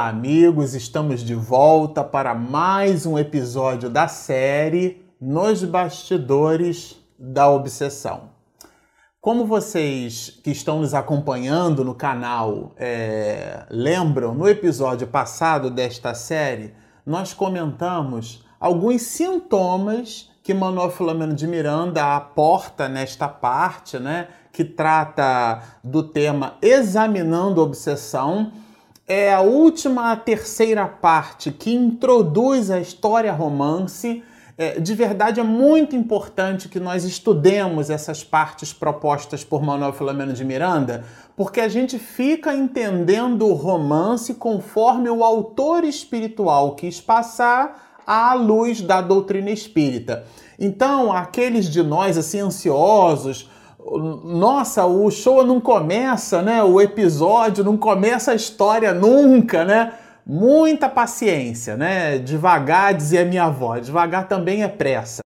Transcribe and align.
Olá, 0.00 0.08
amigos, 0.08 0.72
estamos 0.72 1.20
de 1.22 1.34
volta 1.34 2.02
para 2.02 2.34
mais 2.34 3.04
um 3.04 3.18
episódio 3.18 3.90
da 3.90 4.08
série 4.08 5.04
Nos 5.20 5.62
Bastidores 5.62 6.96
da 7.18 7.50
Obsessão. 7.50 8.30
Como 9.20 9.44
vocês 9.44 10.40
que 10.42 10.52
estão 10.52 10.80
nos 10.80 10.94
acompanhando 10.94 11.84
no 11.84 11.94
canal 11.94 12.72
é, 12.78 13.66
lembram, 13.68 14.34
no 14.34 14.48
episódio 14.48 15.06
passado 15.06 15.70
desta 15.70 16.14
série, 16.14 16.72
nós 17.04 17.34
comentamos 17.34 18.42
alguns 18.58 19.02
sintomas 19.02 20.30
que 20.42 20.54
Manuel 20.54 20.90
Filomeno 20.90 21.34
de 21.34 21.46
Miranda 21.46 22.16
aporta 22.16 22.88
nesta 22.88 23.28
parte, 23.28 23.98
né, 23.98 24.28
que 24.50 24.64
trata 24.64 25.62
do 25.84 26.02
tema 26.02 26.54
Examinando 26.62 27.60
Obsessão 27.60 28.50
é 29.12 29.34
a 29.34 29.40
última, 29.40 30.14
terceira 30.14 30.86
parte 30.86 31.50
que 31.50 31.74
introduz 31.74 32.70
a 32.70 32.78
história 32.78 33.32
romance. 33.32 34.22
É, 34.56 34.78
de 34.78 34.94
verdade, 34.94 35.40
é 35.40 35.42
muito 35.42 35.96
importante 35.96 36.68
que 36.68 36.78
nós 36.78 37.02
estudemos 37.02 37.90
essas 37.90 38.22
partes 38.22 38.72
propostas 38.72 39.42
por 39.42 39.64
Manuel 39.64 39.92
Filomeno 39.92 40.32
de 40.32 40.44
Miranda, 40.44 41.04
porque 41.36 41.60
a 41.60 41.68
gente 41.68 41.98
fica 41.98 42.54
entendendo 42.54 43.48
o 43.48 43.52
romance 43.52 44.34
conforme 44.34 45.10
o 45.10 45.24
autor 45.24 45.82
espiritual 45.82 46.76
quis 46.76 47.00
passar 47.00 47.98
à 48.06 48.32
luz 48.34 48.80
da 48.80 49.00
doutrina 49.00 49.50
espírita. 49.50 50.24
Então, 50.56 51.12
aqueles 51.12 51.68
de 51.68 51.82
nós 51.82 52.16
assim 52.16 52.38
ansiosos, 52.38 53.50
nossa, 53.98 54.86
o 54.86 55.10
show 55.10 55.44
não 55.44 55.60
começa, 55.60 56.40
né? 56.42 56.62
O 56.62 56.80
episódio 56.80 57.64
não 57.64 57.76
começa 57.76 58.32
a 58.32 58.34
história 58.34 58.94
nunca, 58.94 59.64
né? 59.64 59.92
Muita 60.24 60.88
paciência, 60.88 61.76
né? 61.76 62.18
Devagar, 62.18 62.94
dizia 62.94 63.24
minha 63.24 63.44
avó, 63.44 63.78
devagar 63.78 64.28
também 64.28 64.62
é 64.62 64.68
pressa. 64.68 65.22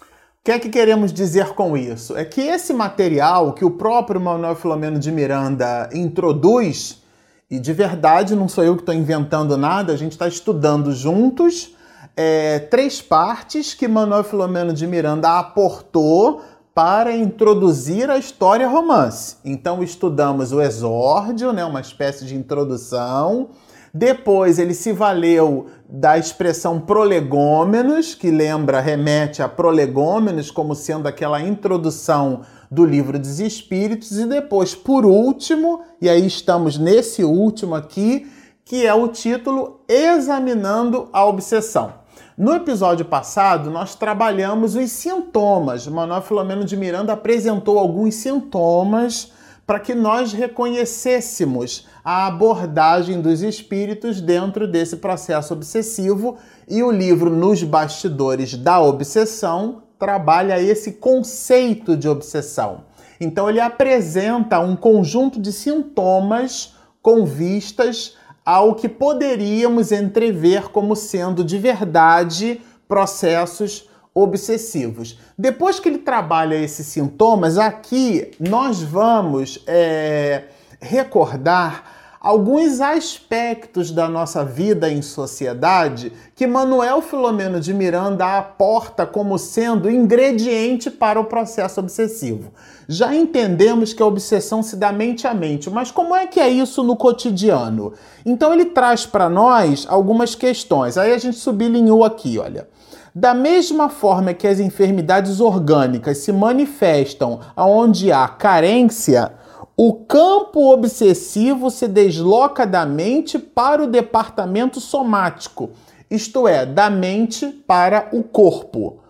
O 0.00 0.44
que 0.44 0.52
é 0.52 0.58
que 0.58 0.68
queremos 0.68 1.12
dizer 1.12 1.54
com 1.54 1.76
isso? 1.76 2.16
É 2.16 2.24
que 2.24 2.40
esse 2.40 2.72
material 2.72 3.52
que 3.52 3.64
o 3.64 3.70
próprio 3.70 4.20
Manuel 4.20 4.54
Filomeno 4.56 4.98
de 4.98 5.10
Miranda 5.10 5.88
introduz, 5.92 7.02
e 7.50 7.58
de 7.58 7.72
verdade 7.72 8.34
não 8.34 8.48
sou 8.48 8.64
eu 8.64 8.74
que 8.74 8.82
estou 8.82 8.94
inventando 8.94 9.56
nada, 9.56 9.92
a 9.92 9.96
gente 9.96 10.12
está 10.12 10.28
estudando 10.28 10.92
juntos 10.92 11.74
é, 12.16 12.58
três 12.58 13.02
partes 13.02 13.74
que 13.74 13.88
Manuel 13.88 14.22
Filomeno 14.22 14.72
de 14.72 14.86
Miranda 14.86 15.38
aportou 15.38 16.42
para 16.74 17.14
introduzir 17.14 18.10
a 18.10 18.18
história 18.18 18.66
romance. 18.66 19.36
Então 19.44 19.82
estudamos 19.82 20.52
o 20.52 20.60
exórdio, 20.60 21.52
né, 21.52 21.64
uma 21.64 21.80
espécie 21.80 22.26
de 22.26 22.34
introdução. 22.34 23.50
Depois 23.96 24.58
ele 24.58 24.74
se 24.74 24.90
valeu 24.92 25.66
da 25.88 26.18
expressão 26.18 26.80
prolegômenos, 26.80 28.16
que 28.16 28.28
lembra, 28.28 28.80
remete 28.80 29.40
a 29.40 29.48
prolegômenos 29.48 30.50
como 30.50 30.74
sendo 30.74 31.06
aquela 31.06 31.40
introdução 31.40 32.40
do 32.68 32.84
livro 32.84 33.20
dos 33.20 33.38
espíritos 33.38 34.18
e 34.18 34.26
depois, 34.26 34.74
por 34.74 35.06
último, 35.06 35.82
e 36.00 36.08
aí 36.08 36.26
estamos 36.26 36.76
nesse 36.76 37.22
último 37.22 37.76
aqui, 37.76 38.26
que 38.64 38.84
é 38.84 38.92
o 38.92 39.06
título 39.06 39.80
Examinando 39.88 41.08
a 41.12 41.24
Obsessão. 41.24 42.03
No 42.36 42.52
episódio 42.52 43.04
passado, 43.04 43.70
nós 43.70 43.94
trabalhamos 43.94 44.74
os 44.74 44.90
sintomas. 44.90 45.86
Manuel 45.86 46.20
Filomeno 46.20 46.64
de 46.64 46.76
Miranda 46.76 47.12
apresentou 47.12 47.78
alguns 47.78 48.16
sintomas 48.16 49.30
para 49.64 49.78
que 49.78 49.94
nós 49.94 50.32
reconhecêssemos 50.32 51.86
a 52.04 52.26
abordagem 52.26 53.20
dos 53.20 53.40
espíritos 53.40 54.20
dentro 54.20 54.66
desse 54.66 54.96
processo 54.96 55.54
obsessivo 55.54 56.36
e 56.68 56.82
o 56.82 56.90
livro 56.90 57.30
Nos 57.30 57.62
Bastidores 57.62 58.56
da 58.56 58.80
Obsessão 58.80 59.84
trabalha 59.96 60.60
esse 60.60 60.94
conceito 60.94 61.96
de 61.96 62.08
obsessão. 62.08 62.80
Então 63.20 63.48
ele 63.48 63.60
apresenta 63.60 64.58
um 64.58 64.74
conjunto 64.74 65.40
de 65.40 65.52
sintomas 65.52 66.74
com 67.00 67.24
vistas 67.24 68.16
ao 68.44 68.74
que 68.74 68.88
poderíamos 68.88 69.90
entrever 69.90 70.68
como 70.68 70.94
sendo 70.94 71.42
de 71.42 71.58
verdade 71.58 72.60
processos 72.86 73.88
obsessivos. 74.14 75.18
Depois 75.36 75.80
que 75.80 75.88
ele 75.88 75.98
trabalha 75.98 76.54
esses 76.54 76.86
sintomas, 76.86 77.58
aqui 77.58 78.30
nós 78.38 78.80
vamos 78.80 79.62
é, 79.66 80.44
recordar 80.80 81.93
alguns 82.24 82.80
aspectos 82.80 83.90
da 83.90 84.08
nossa 84.08 84.42
vida 84.42 84.90
em 84.90 85.02
sociedade 85.02 86.10
que 86.34 86.46
Manuel 86.46 87.02
Filomeno 87.02 87.60
de 87.60 87.74
Miranda 87.74 88.38
aporta 88.38 89.04
como 89.04 89.38
sendo 89.38 89.90
ingrediente 89.90 90.90
para 90.90 91.20
o 91.20 91.26
processo 91.26 91.80
obsessivo. 91.80 92.50
Já 92.88 93.14
entendemos 93.14 93.92
que 93.92 94.02
a 94.02 94.06
obsessão 94.06 94.62
se 94.62 94.74
dá 94.74 94.90
mente 94.90 95.26
a 95.26 95.34
mente, 95.34 95.68
mas 95.68 95.90
como 95.90 96.16
é 96.16 96.26
que 96.26 96.40
é 96.40 96.48
isso 96.48 96.82
no 96.82 96.96
cotidiano? 96.96 97.92
Então 98.24 98.54
ele 98.54 98.64
traz 98.64 99.04
para 99.04 99.28
nós 99.28 99.84
algumas 99.86 100.34
questões. 100.34 100.96
Aí 100.96 101.12
a 101.12 101.18
gente 101.18 101.36
sublinhou 101.36 102.04
aqui, 102.04 102.38
olha. 102.38 102.66
Da 103.14 103.34
mesma 103.34 103.90
forma 103.90 104.32
que 104.32 104.46
as 104.46 104.58
enfermidades 104.58 105.40
orgânicas 105.40 106.18
se 106.18 106.32
manifestam 106.32 107.38
onde 107.54 108.10
há 108.10 108.26
carência, 108.26 109.30
o 109.76 109.92
campo 109.92 110.72
obsessivo 110.72 111.70
se 111.70 111.88
desloca 111.88 112.66
da 112.66 112.86
mente 112.86 113.38
para 113.38 113.82
o 113.82 113.86
departamento 113.88 114.80
somático, 114.80 115.70
isto 116.10 116.46
é, 116.46 116.64
da 116.64 116.88
mente 116.88 117.48
para 117.66 118.08
o 118.12 118.22
corpo, 118.22 119.00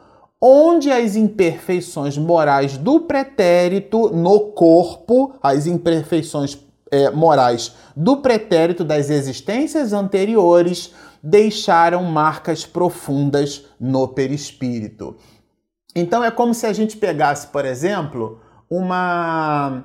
onde 0.41 0.91
as 0.91 1.17
imperfeições 1.17 2.17
morais 2.17 2.79
do 2.79 3.01
pretérito 3.01 4.09
no 4.11 4.41
corpo, 4.53 5.35
as 5.43 5.67
imperfeições 5.67 6.59
é, 6.91 7.11
morais 7.11 7.75
do 7.95 8.19
pretérito 8.19 8.85
das 8.85 9.11
existências 9.11 9.93
anteriores, 9.93 10.93
deixaram 11.23 12.05
marcas 12.05 12.65
profundas 12.65 13.67
no 13.79 14.09
perispírito. 14.09 15.17
Então 15.95 16.25
é 16.25 16.31
como 16.31 16.55
se 16.55 16.67
a 16.67 16.73
gente 16.73 16.97
pegasse, 16.97 17.47
por 17.49 17.65
exemplo, 17.65 18.41
uma 18.69 19.85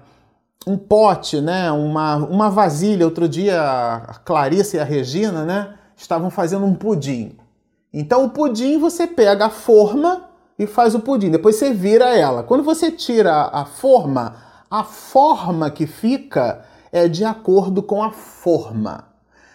um 0.70 0.78
pote, 0.78 1.42
né, 1.42 1.72
uma, 1.72 2.18
uma 2.18 2.50
vasilha. 2.50 3.06
Outro 3.06 3.28
dia 3.28 3.60
a 3.60 4.14
Clarissa 4.24 4.78
e 4.78 4.80
a 4.80 4.84
Regina, 4.84 5.44
né, 5.44 5.74
estavam 5.98 6.30
fazendo 6.30 6.64
um 6.66 6.76
pudim. 6.76 7.36
Então 7.92 8.24
o 8.24 8.30
pudim 8.30 8.78
você 8.78 9.08
pega 9.08 9.48
a 9.48 9.50
forma 9.50 10.30
e 10.60 10.68
faz 10.68 10.94
o 10.94 11.00
pudim. 11.00 11.32
Depois 11.32 11.56
você 11.56 11.74
vira 11.74 12.16
ela. 12.16 12.44
Quando 12.44 12.64
você 12.64 12.92
tira 12.92 13.50
a 13.52 13.66
forma, 13.66 14.36
a 14.70 14.84
forma 14.84 15.72
que 15.72 15.88
fica 15.88 16.64
é 16.92 17.08
de 17.08 17.26
acordo 17.26 17.82
com 17.82 18.04
a 18.04 18.12
forma. 18.12 19.06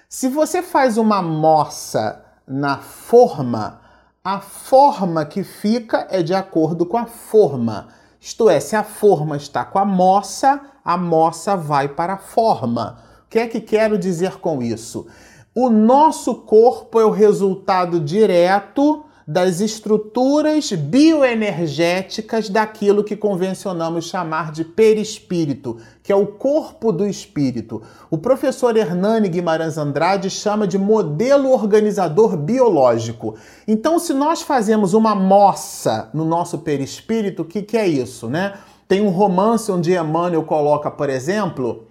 Se 0.09 0.29
você 0.29 0.63
faz 0.63 0.99
uma 0.99 1.23
moça 1.23 2.25
na 2.47 2.79
forma, 2.79 3.81
a 4.25 4.41
forma 4.41 5.25
que 5.25 5.45
fica 5.45 6.09
é 6.11 6.25
de 6.25 6.35
acordo 6.35 6.85
com 6.85 6.97
a 6.97 7.07
forma. 7.07 7.89
Isto 8.21 8.51
é, 8.51 8.59
se 8.59 8.75
a 8.75 8.83
forma 8.83 9.37
está 9.37 9.65
com 9.65 9.79
a 9.79 9.85
moça, 9.85 10.61
a 10.85 10.97
moça 10.97 11.57
vai 11.57 11.89
para 11.89 12.15
a 12.15 12.19
forma. 12.19 12.99
O 13.27 13.31
que 13.31 13.39
é 13.39 13.47
que 13.47 13.61
quero 13.61 13.97
dizer 13.97 14.39
com 14.39 14.63
isso? 14.63 15.07
O 15.55 15.71
nosso 15.71 16.35
corpo 16.35 17.01
é 17.01 17.05
o 17.05 17.11
resultado 17.11 17.99
direto 18.01 19.05
das 19.27 19.61
estruturas 19.61 20.71
bioenergéticas 20.73 22.51
daquilo 22.51 23.03
que 23.03 23.17
convencionamos 23.17 24.05
chamar 24.05 24.53
de 24.53 24.65
perispírito, 24.65 25.79
que 26.03 26.13
é 26.13 26.17
o 26.17 26.27
corpo 26.27 26.93
do 26.93 27.07
espírito. 27.07 27.81
O 28.11 28.19
professor 28.19 28.77
Hernani 28.77 29.29
Guimarães 29.29 29.79
Andrade 29.79 30.29
chama 30.29 30.67
de 30.67 30.77
modelo 30.77 31.51
organizador 31.51 32.37
biológico. 32.37 33.35
Então, 33.67 33.99
se 33.99 34.13
nós 34.13 34.43
fazemos 34.43 34.93
uma 34.93 35.15
moça 35.15 36.11
no 36.13 36.25
nosso 36.25 36.59
perispírito, 36.59 37.43
o 37.43 37.47
que, 37.47 37.63
que 37.63 37.79
é 37.79 37.87
isso, 37.87 38.29
né? 38.29 38.55
Tem 38.87 39.01
um 39.01 39.09
romance 39.09 39.71
onde 39.73 39.93
Emmanuel 39.93 40.43
coloca, 40.43 40.91
por 40.91 41.09
exemplo, 41.09 41.87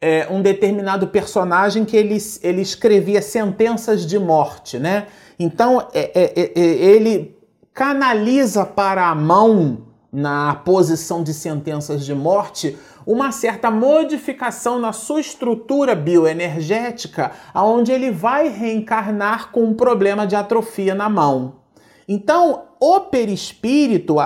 é, 0.00 0.26
um 0.30 0.42
determinado 0.42 1.06
personagem 1.06 1.84
que 1.84 1.96
ele, 1.96 2.18
ele 2.42 2.60
escrevia 2.60 3.22
sentenças 3.22 4.04
de 4.04 4.18
morte, 4.18 4.78
né? 4.78 5.06
Então 5.38 5.86
é, 5.94 6.10
é, 6.14 6.40
é, 6.40 6.52
é 6.54 6.60
ele 6.60 7.36
canaliza 7.72 8.66
para 8.66 9.08
a 9.08 9.14
mão, 9.14 9.86
na 10.12 10.54
posição 10.56 11.22
de 11.22 11.32
sentenças 11.32 12.04
de 12.04 12.14
morte, 12.14 12.76
uma 13.06 13.32
certa 13.32 13.70
modificação 13.70 14.78
na 14.78 14.92
sua 14.92 15.20
estrutura 15.20 15.94
bioenergética, 15.94 17.32
aonde 17.54 17.92
ele 17.92 18.10
vai 18.10 18.48
reencarnar 18.48 19.50
com 19.50 19.64
um 19.64 19.74
problema 19.74 20.26
de 20.26 20.36
atrofia 20.36 20.94
na 20.94 21.08
mão. 21.08 21.61
Então, 22.08 22.64
o 22.80 23.00
perispírito, 23.00 24.16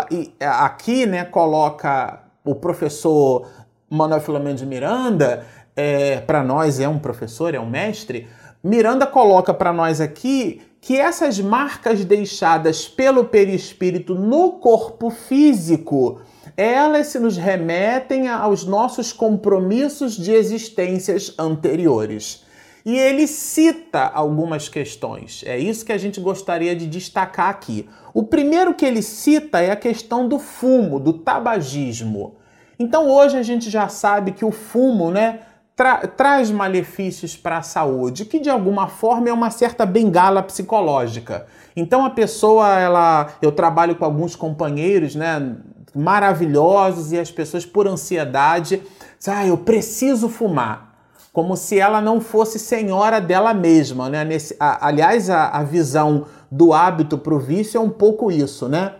aqui, 0.40 1.06
né, 1.06 1.25
coloca 1.25 2.23
o 2.44 2.55
professor 2.55 3.49
Manuel 3.90 4.20
Filomeno 4.20 4.56
de 4.56 4.67
Miranda, 4.67 5.44
é, 5.75 6.20
para 6.20 6.43
nós 6.43 6.81
é 6.81 6.88
um 6.88 6.99
professor, 6.99 7.55
é 7.55 7.61
um 7.61 7.69
mestre, 7.69 8.28
Miranda 8.62 9.06
coloca 9.06 9.55
para 9.55 9.73
nós 9.73 10.00
aqui 10.00 10.61
que 10.81 10.96
essas 10.96 11.38
marcas 11.38 12.05
deixadas 12.05 12.88
pelo 12.88 13.25
perispírito 13.25 14.14
no 14.14 14.52
corpo 14.52 15.11
físico, 15.11 16.20
elas 16.56 17.08
se 17.08 17.19
nos 17.19 17.37
remetem 17.37 18.28
aos 18.28 18.64
nossos 18.64 19.12
compromissos 19.12 20.17
de 20.17 20.32
existências 20.32 21.34
anteriores. 21.38 22.45
E 22.87 22.97
ele 22.97 23.27
cita 23.27 24.05
algumas 24.15 24.69
questões. 24.69 25.43
É 25.44 25.59
isso 25.59 25.85
que 25.85 25.93
a 25.93 25.99
gente 25.99 26.21
gostaria 26.21 26.77
de 26.77 26.87
destacar 26.87 27.49
aqui. 27.49 27.88
O 28.15 28.23
primeiro 28.23 28.75
que 28.75 28.87
ele 28.87 29.03
cita 29.03 29.61
é 29.61 29.73
a 29.73 29.77
questão 29.77 30.29
do 30.29 30.38
fumo, 30.38 31.00
do 31.00 31.12
tabagismo. 31.12 32.37
Então 32.79 33.11
hoje 33.11 33.37
a 33.37 33.43
gente 33.43 33.69
já 33.69 33.88
sabe 33.88 34.31
que 34.31 34.44
o 34.44 34.53
fumo, 34.53 35.11
né, 35.11 35.41
tra 35.75 36.06
traz 36.06 36.49
malefícios 36.49 37.37
para 37.37 37.59
a 37.59 37.62
saúde, 37.62 38.25
que 38.25 38.38
de 38.38 38.49
alguma 38.49 38.87
forma 38.87 39.29
é 39.29 39.33
uma 39.33 39.50
certa 39.50 39.85
bengala 39.85 40.41
psicológica. 40.41 41.49
Então 41.75 42.05
a 42.05 42.11
pessoa, 42.11 42.79
ela, 42.79 43.31
eu 43.43 43.50
trabalho 43.50 43.97
com 43.97 44.05
alguns 44.05 44.37
companheiros, 44.37 45.17
né, 45.17 45.56
maravilhosos 45.93 47.11
e 47.11 47.19
as 47.19 47.33
pessoas 47.33 47.67
por 47.67 47.88
ansiedade, 47.88 48.81
ah, 49.27 49.44
eu 49.44 49.59
preciso 49.59 50.29
fumar 50.29 50.95
como 51.37 51.55
se 51.55 51.79
ela 51.79 52.00
não 52.00 52.19
fosse 52.19 52.59
senhora 52.59 53.21
dela 53.21 53.53
mesma, 53.53 54.09
né? 54.09 54.25
Nesse, 54.25 54.56
a, 54.59 54.87
aliás, 54.87 55.29
a, 55.29 55.49
a 55.49 55.62
visão 55.62 56.25
do 56.50 56.73
hábito 56.73 57.19
para 57.19 57.35
o 57.35 57.38
vício 57.38 57.77
é 57.77 57.81
um 57.83 57.91
pouco 57.91 58.33
isso, 58.33 58.71
né? 58.71 58.94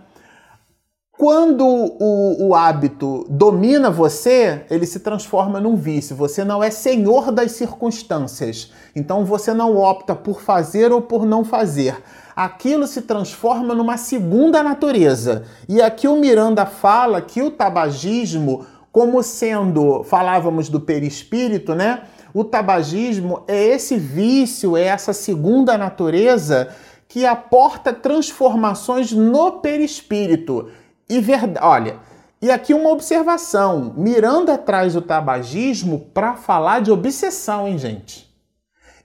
Quando 1.13 1.65
o, 1.65 2.49
o, 2.49 2.55
hábito 2.55 3.25
domina 3.31 3.91
você, 3.91 4.67
ele 4.69 4.85
se 4.85 5.01
transforma 5.01 5.59
num 5.59 5.77
vício. 5.77 6.15
Você 6.15 6.45
não 6.45 6.63
é 6.63 6.71
senhor 6.71 7.33
das 7.33 7.53
circunstâncias. 7.53 8.71
Então 8.95 9.25
você 9.25 9.55
não 9.55 9.75
opta 9.75 10.15
por 10.15 10.43
fazer 10.43 10.93
ou 10.93 11.01
por 11.01 11.25
não 11.25 11.43
fazer. 11.43 11.97
Aquilo 12.37 12.87
se 12.87 13.01
transforma 13.01 13.75
numa 13.75 13.97
segunda 13.97 14.63
natureza. 14.63 15.45
E 15.67 15.81
aqui 15.81 16.07
o 16.07 16.17
Miranda 16.17 16.67
fala 16.67 17.23
que 17.23 17.41
o 17.41 17.51
tabagismo, 17.51 18.67
como 18.93 19.23
sendo, 19.23 20.05
falávamos 20.05 20.69
do 20.69 20.79
perispírito, 20.79 21.75
né? 21.75 22.03
O 22.39 22.45
tabagismo 22.45 23.45
é 23.49 23.69
esse 23.69 23.97
vício, 23.97 24.77
é 24.77 24.83
essa 24.83 25.15
segunda 25.15 25.79
natureza 25.79 26.69
que 27.09 27.25
aporta 27.25 27.95
transformações 27.95 29.11
no 29.11 29.53
perispírito. 29.53 30.69
E 31.09 31.19
verdade, 31.19 31.65
olha, 31.65 31.97
e 32.43 32.51
aqui 32.51 32.75
uma 32.75 32.91
observação: 32.91 33.95
Miranda 33.97 34.59
traz 34.59 34.95
o 34.95 35.01
tabagismo 35.01 36.11
para 36.13 36.35
falar 36.35 36.83
de 36.83 36.93
obsessão, 36.93 37.67
hein, 37.67 37.79
gente? 37.79 38.31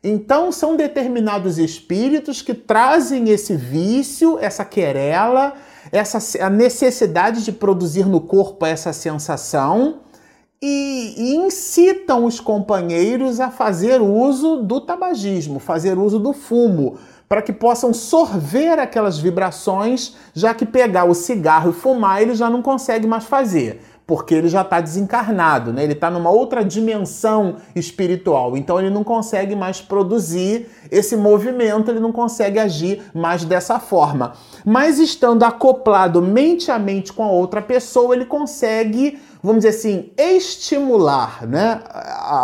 Então 0.03 0.51
são 0.51 0.75
determinados 0.75 1.57
espíritos 1.57 2.41
que 2.41 2.53
trazem 2.53 3.29
esse 3.29 3.55
vício, 3.55 4.39
essa 4.41 4.65
querela, 4.65 5.53
essa 5.89 6.45
a 6.45 6.49
necessidade 6.49 7.45
de 7.45 7.53
produzir 7.53 8.05
no 8.05 8.19
corpo 8.19 8.65
essa 8.65 8.91
sensação 8.91 10.01
e, 10.61 11.35
incitam 11.35 12.25
os 12.25 12.39
companheiros 12.39 13.39
a 13.39 13.49
fazer 13.49 13.99
uso 13.99 14.57
do 14.57 14.79
tabagismo, 14.79 15.59
fazer 15.59 15.97
uso 15.97 16.19
do 16.19 16.33
fumo, 16.33 16.97
para 17.27 17.41
que 17.41 17.53
possam 17.53 17.93
sorver 17.93 18.77
aquelas 18.77 19.17
vibrações, 19.17 20.15
já 20.33 20.53
que 20.53 20.65
pegar 20.65 21.05
o 21.05 21.15
cigarro 21.15 21.71
e 21.71 21.73
fumar 21.73 22.21
ele 22.21 22.35
já 22.35 22.49
não 22.49 22.61
consegue 22.61 23.07
mais 23.07 23.23
fazer, 23.23 23.81
porque 24.05 24.35
ele 24.35 24.49
já 24.49 24.61
está 24.61 24.81
desencarnado, 24.81 25.71
né? 25.71 25.85
ele 25.85 25.93
está 25.93 26.11
numa 26.11 26.29
outra 26.29 26.63
dimensão 26.65 27.55
espiritual, 27.73 28.57
então 28.57 28.77
ele 28.77 28.89
não 28.89 29.05
consegue 29.05 29.55
mais 29.55 29.79
produzir 29.79 30.67
esse 30.91 31.15
movimento, 31.15 31.89
ele 31.89 32.01
não 32.01 32.11
consegue 32.11 32.59
agir 32.59 33.01
mais 33.13 33.45
dessa 33.45 33.79
forma. 33.79 34.33
Mas 34.65 34.99
estando 34.99 35.43
acoplado 35.43 36.21
mente 36.21 36.69
a 36.69 36.77
mente 36.77 37.13
com 37.13 37.23
a 37.23 37.31
outra 37.31 37.61
pessoa, 37.61 38.13
ele 38.13 38.25
consegue, 38.25 39.17
vamos 39.43 39.63
dizer 39.63 39.77
assim, 39.77 40.11
estimular 40.17 41.45
né? 41.47 41.81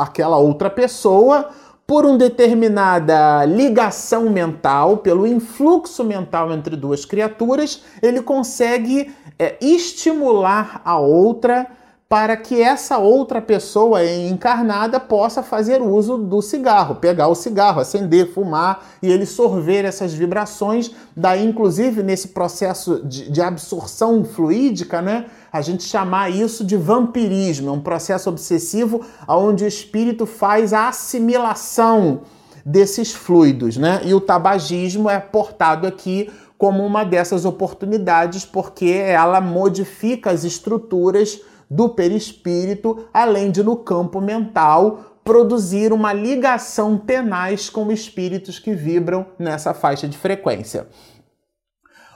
aquela 0.02 0.38
outra 0.38 0.70
pessoa 0.70 1.50
por 1.86 2.06
uma 2.06 2.18
determinada 2.18 3.46
ligação 3.46 4.30
mental, 4.30 4.98
pelo 4.98 5.26
influxo 5.26 6.04
mental 6.04 6.52
entre 6.52 6.76
duas 6.76 7.06
criaturas, 7.06 7.82
ele 8.02 8.22
consegue 8.22 9.14
é, 9.40 9.56
estimular 9.62 10.82
a 10.84 11.00
outra 11.00 11.66
para 12.10 12.38
que 12.38 12.62
essa 12.62 12.98
outra 12.98 13.42
pessoa 13.42 14.06
encarnada 14.06 14.98
possa 14.98 15.44
fazer 15.44 15.82
uso 15.82 16.18
do 16.18 16.42
cigarro, 16.42 16.96
pegar 16.96 17.28
o 17.28 17.36
cigarro, 17.36 17.82
acender, 17.82 18.32
fumar 18.32 18.86
e 19.02 19.12
ele 19.12 19.26
sorver 19.26 19.84
essas 19.84 20.14
vibrações. 20.14 20.92
Daí, 21.16 21.46
inclusive, 21.46 22.02
nesse 22.02 22.30
processo 22.30 23.04
de, 23.04 23.30
de 23.30 23.42
absorção 23.42 24.24
fluídica, 24.24 25.02
né? 25.02 25.26
A 25.52 25.62
gente 25.62 25.84
chamar 25.84 26.30
isso 26.30 26.64
de 26.64 26.78
vampirismo, 26.78 27.70
é 27.70 27.72
um 27.72 27.82
processo 27.82 28.30
obsessivo 28.30 29.02
onde 29.28 29.66
o 29.66 29.68
espírito 29.68 30.26
faz 30.26 30.72
a 30.72 30.88
assimilação 30.88 32.22
desses 32.66 33.14
fluidos, 33.14 33.76
né? 33.76 34.02
E 34.06 34.14
o 34.14 34.22
tabagismo 34.22 35.10
é 35.10 35.20
portado 35.20 35.86
aqui 35.86 36.30
como 36.58 36.86
uma 36.86 37.04
dessas 37.04 37.44
oportunidades, 37.44 38.46
porque 38.46 38.88
ela 38.88 39.42
modifica 39.42 40.32
as 40.32 40.44
estruturas 40.44 41.40
do 41.70 41.90
perispírito, 41.90 43.08
além 43.14 43.52
de 43.52 43.64
no 43.64 43.76
campo 43.76 44.22
mental 44.22 45.18
produzir 45.24 45.92
uma 45.92 46.14
ligação 46.14 46.98
tenaz 46.98 47.70
com 47.70 47.92
espíritos 47.92 48.60
que 48.60 48.74
vibram 48.74 49.26
nessa 49.38 49.74
faixa 49.74 50.08
de 50.08 50.18
frequência. 50.18 50.88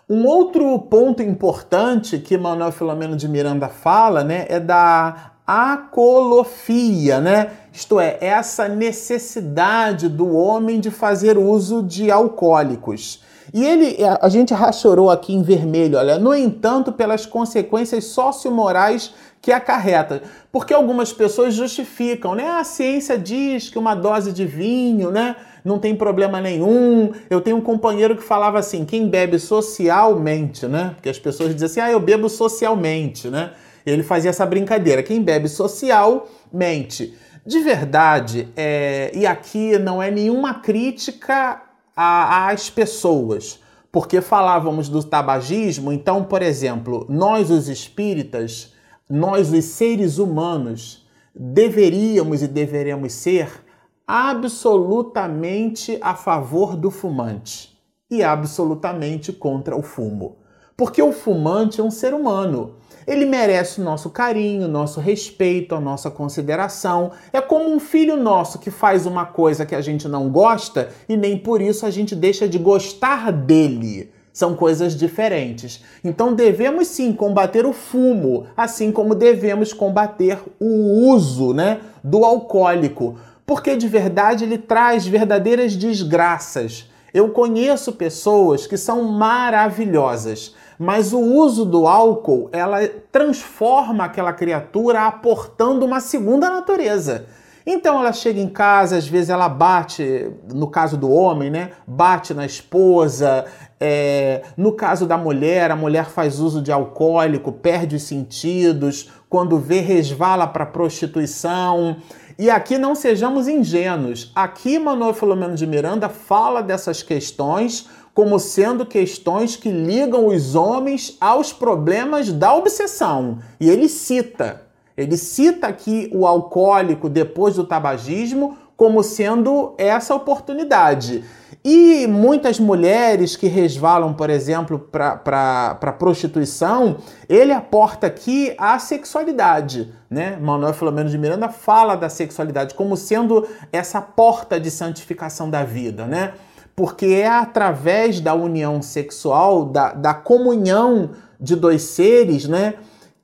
Um 0.10 0.26
outro 0.26 0.80
ponto 0.80 1.22
importante 1.22 2.20
que 2.20 2.38
Manuel 2.38 2.72
Filomeno 2.72 3.16
de 3.16 3.28
Miranda 3.28 3.68
fala, 3.68 4.24
né, 4.24 4.46
é 4.50 4.60
da 4.60 5.32
acolofia, 5.46 7.20
né? 7.20 7.52
Isto 7.74 8.00
é, 8.00 8.18
essa 8.22 8.70
necessidade 8.70 10.08
do 10.08 10.34
homem 10.34 10.80
de 10.80 10.90
fazer 10.90 11.38
uso 11.38 11.84
de 11.84 12.10
alcoólicos. 12.10 13.22
E 13.54 13.66
ele, 13.66 13.98
a 14.22 14.30
gente 14.30 14.54
rachorou 14.54 15.10
aqui 15.10 15.34
em 15.34 15.42
vermelho, 15.42 15.98
olha, 15.98 16.18
no 16.18 16.34
entanto, 16.34 16.94
pelas 16.94 17.26
consequências 17.26 18.06
sociomorais 18.06 19.14
que 19.42 19.52
acarreta. 19.52 20.22
Porque 20.52 20.74
algumas 20.74 21.12
pessoas 21.12 21.54
justificam, 21.54 22.36
né? 22.36 22.48
A 22.48 22.64
ciência 22.64 23.18
diz 23.18 23.70
que 23.70 23.80
uma 23.80 23.96
dose 23.96 24.32
de 24.32 24.46
vinho, 24.46 25.10
né? 25.10 25.36
Não 25.66 25.80
tem 25.80 25.96
problema 25.96 26.40
nenhum. 26.40 27.12
Eu 27.30 27.42
tenho 27.42 27.58
um 27.58 27.62
companheiro 27.62 28.16
que 28.16 28.24
falava 28.24 28.60
assim: 28.60 28.86
quem 28.86 29.08
bebe 29.08 29.40
socialmente, 29.40 30.68
né? 30.68 30.92
Porque 30.96 31.10
as 31.10 31.18
pessoas 31.18 31.54
dizem 31.54 31.66
assim: 31.66 31.80
ah, 31.80 31.92
eu 31.92 32.00
bebo 32.00 32.30
socialmente, 32.30 33.30
né? 33.30 33.52
Ele 33.86 34.04
fazia 34.04 34.30
essa 34.30 34.46
brincadeira: 34.46 35.02
quem 35.02 35.22
bebe 35.22 35.48
socialmente. 35.48 37.16
De 37.44 37.60
verdade, 37.60 38.48
é... 38.56 39.12
e 39.16 39.26
aqui 39.26 39.80
não 39.80 40.02
é 40.02 40.12
nenhuma 40.12 40.56
crítica 40.56 41.60
às 41.96 42.70
pessoas, 42.70 43.60
porque 43.92 44.22
falávamos 44.22 44.88
do 44.88 45.04
tabagismo, 45.04 45.92
então, 45.92 46.24
por 46.24 46.44
exemplo, 46.44 47.06
nós 47.10 47.50
os 47.50 47.68
espíritas 47.68 48.71
nós, 49.12 49.52
os 49.52 49.66
seres 49.66 50.20
humanos, 50.20 51.06
deveríamos 51.36 52.42
e 52.42 52.48
deveremos 52.48 53.12
ser 53.12 53.62
absolutamente 54.08 55.98
a 56.02 56.16
favor 56.16 56.78
do 56.78 56.90
fumante 56.90 57.78
e 58.10 58.24
absolutamente 58.24 59.34
contra 59.34 59.76
o 59.76 59.82
fumo. 59.82 60.38
Porque 60.78 61.02
o 61.02 61.12
fumante 61.12 61.82
é 61.82 61.84
um 61.84 61.92
ser 61.92 62.14
humano. 62.14 62.76
Ele 63.06 63.26
merece 63.26 63.82
o 63.82 63.84
nosso 63.84 64.10
carinho, 64.10 64.70
nosso 64.70 65.02
respeito, 65.02 65.76
a 65.76 65.82
nossa 65.82 66.10
consideração. 66.10 67.12
É 67.34 67.42
como 67.42 67.70
um 67.70 67.82
filho 67.82 68.16
nosso 68.16 68.60
que 68.60 68.72
faz 68.72 69.06
uma 69.06 69.26
coisa 69.26 69.66
que 69.66 69.76
a 69.76 69.82
gente 69.82 70.08
não 70.08 70.30
gosta 70.30 70.88
e 71.10 71.18
nem 71.18 71.38
por 71.38 71.62
isso 71.62 71.86
a 71.86 71.92
gente 71.92 72.16
deixa 72.16 72.48
de 72.48 72.58
gostar 72.58 73.30
dele. 73.30 74.10
São 74.34 74.56
coisas 74.56 74.96
diferentes. 74.96 75.84
Então 76.04 76.34
devemos 76.34 76.88
sim 76.88 77.12
combater 77.12 77.66
o 77.66 77.74
fumo, 77.74 78.46
assim 78.56 78.92
como 78.92 79.14
devemos 79.14 79.74
combater 79.74 80.40
o 80.60 81.10
uso 81.10 81.54
né, 81.54 81.82
do 82.04 82.24
alcoólico, 82.24 83.18
porque 83.46 83.76
de 83.76 83.88
verdade 83.88 84.46
ele 84.46 84.58
traz 84.58 85.06
verdadeiras 85.06 85.76
desgraças. 85.76 86.90
Eu 87.14 87.30
conheço 87.30 87.92
pessoas 87.92 88.66
que 88.66 88.78
são 88.78 89.04
maravilhosas, 89.04 90.56
mas 90.80 91.12
o 91.12 91.20
uso 91.20 91.66
do 91.66 91.86
álcool 91.86 92.50
ela 92.54 92.88
transforma 93.12 94.06
aquela 94.06 94.32
criatura 94.32 95.02
aportando 95.02 95.86
uma 95.86 96.00
segunda 96.00 96.50
natureza. 96.50 97.26
Então 97.66 98.00
ela 98.00 98.14
chega 98.14 98.40
em 98.40 98.50
casa, 98.50 98.98
às 98.98 99.08
vezes 99.08 99.30
ela 99.30 99.48
bate, 99.50 100.32
no 100.54 100.68
caso 100.68 100.98
do 100.98 101.12
homem, 101.12 101.50
né? 101.50 101.72
Bate 101.86 102.34
na 102.34 102.46
esposa, 102.46 103.46
É, 103.84 104.44
no 104.56 104.74
caso 104.74 105.08
da 105.08 105.18
mulher, 105.18 105.72
a 105.72 105.76
mulher 105.76 106.06
faz 106.06 106.40
uso 106.40 106.62
de 106.62 106.72
alcoólico, 106.72 107.52
perde 107.52 107.96
os 107.96 108.04
sentidos, 108.04 109.10
quando 109.28 109.58
vê, 109.58 109.80
resvala 109.80 110.46
para 110.46 110.68
prostituição. 110.68 111.98
E 112.38 112.48
aqui 112.48 112.78
não 112.78 112.94
sejamos 112.94 113.48
ingênuos. 113.48 114.32
Aqui 114.36 114.78
Manuel 114.78 115.16
Filomeno 115.16 115.56
de 115.56 115.66
Miranda 115.66 116.10
fala 116.10 116.62
dessas 116.62 117.02
questões 117.02 117.90
como 118.14 118.38
sendo 118.38 118.86
questões 118.86 119.56
que 119.56 119.72
ligam 119.72 120.28
os 120.28 120.54
homens 120.54 121.18
aos 121.20 121.52
problemas 121.52 122.32
da 122.32 122.54
obsessão. 122.54 123.40
E 123.60 123.68
ele 123.68 123.90
cita, 123.90 124.62
ele 124.96 125.18
cita 125.18 125.68
aqui 125.68 126.10
o 126.14 126.26
alcoólico 126.28 127.10
depois 127.10 127.56
do 127.56 127.64
tabagismo 127.64 128.58
como 128.76 129.04
sendo 129.04 129.76
essa 129.78 130.16
oportunidade. 130.16 131.24
E 131.64 132.08
muitas 132.08 132.60
mulheres 132.60 133.36
que 133.36 133.48
resvalam, 133.48 134.14
por 134.14 134.30
exemplo, 134.30 134.80
para 134.80 135.78
a 135.80 135.92
prostituição, 135.92 136.98
ele 137.30 137.52
aporta 137.52 138.08
aqui 138.08 138.56
a 138.58 138.80
sexualidade. 138.80 139.94
Né? 140.10 140.38
Manuel 140.42 140.74
Filomeno 140.74 141.10
de 141.10 141.18
Miranda 141.18 141.50
fala 141.50 141.96
da 141.96 142.10
sexualidade 142.10 142.74
como 142.74 142.98
sendo 142.98 143.48
essa 143.72 144.02
porta 144.02 144.60
de 144.60 144.72
santificação 144.72 145.50
da 145.50 145.64
vida. 145.64 146.06
Né? 146.08 146.34
porque 146.76 147.06
é 147.06 147.28
através 147.28 148.20
da 148.20 148.34
união 148.34 148.82
sexual, 148.82 149.66
da, 149.66 149.94
da 149.94 150.14
comunhão 150.14 151.12
de 151.40 151.56
dois 151.56 151.84
seres, 151.84 152.48
né, 152.48 152.76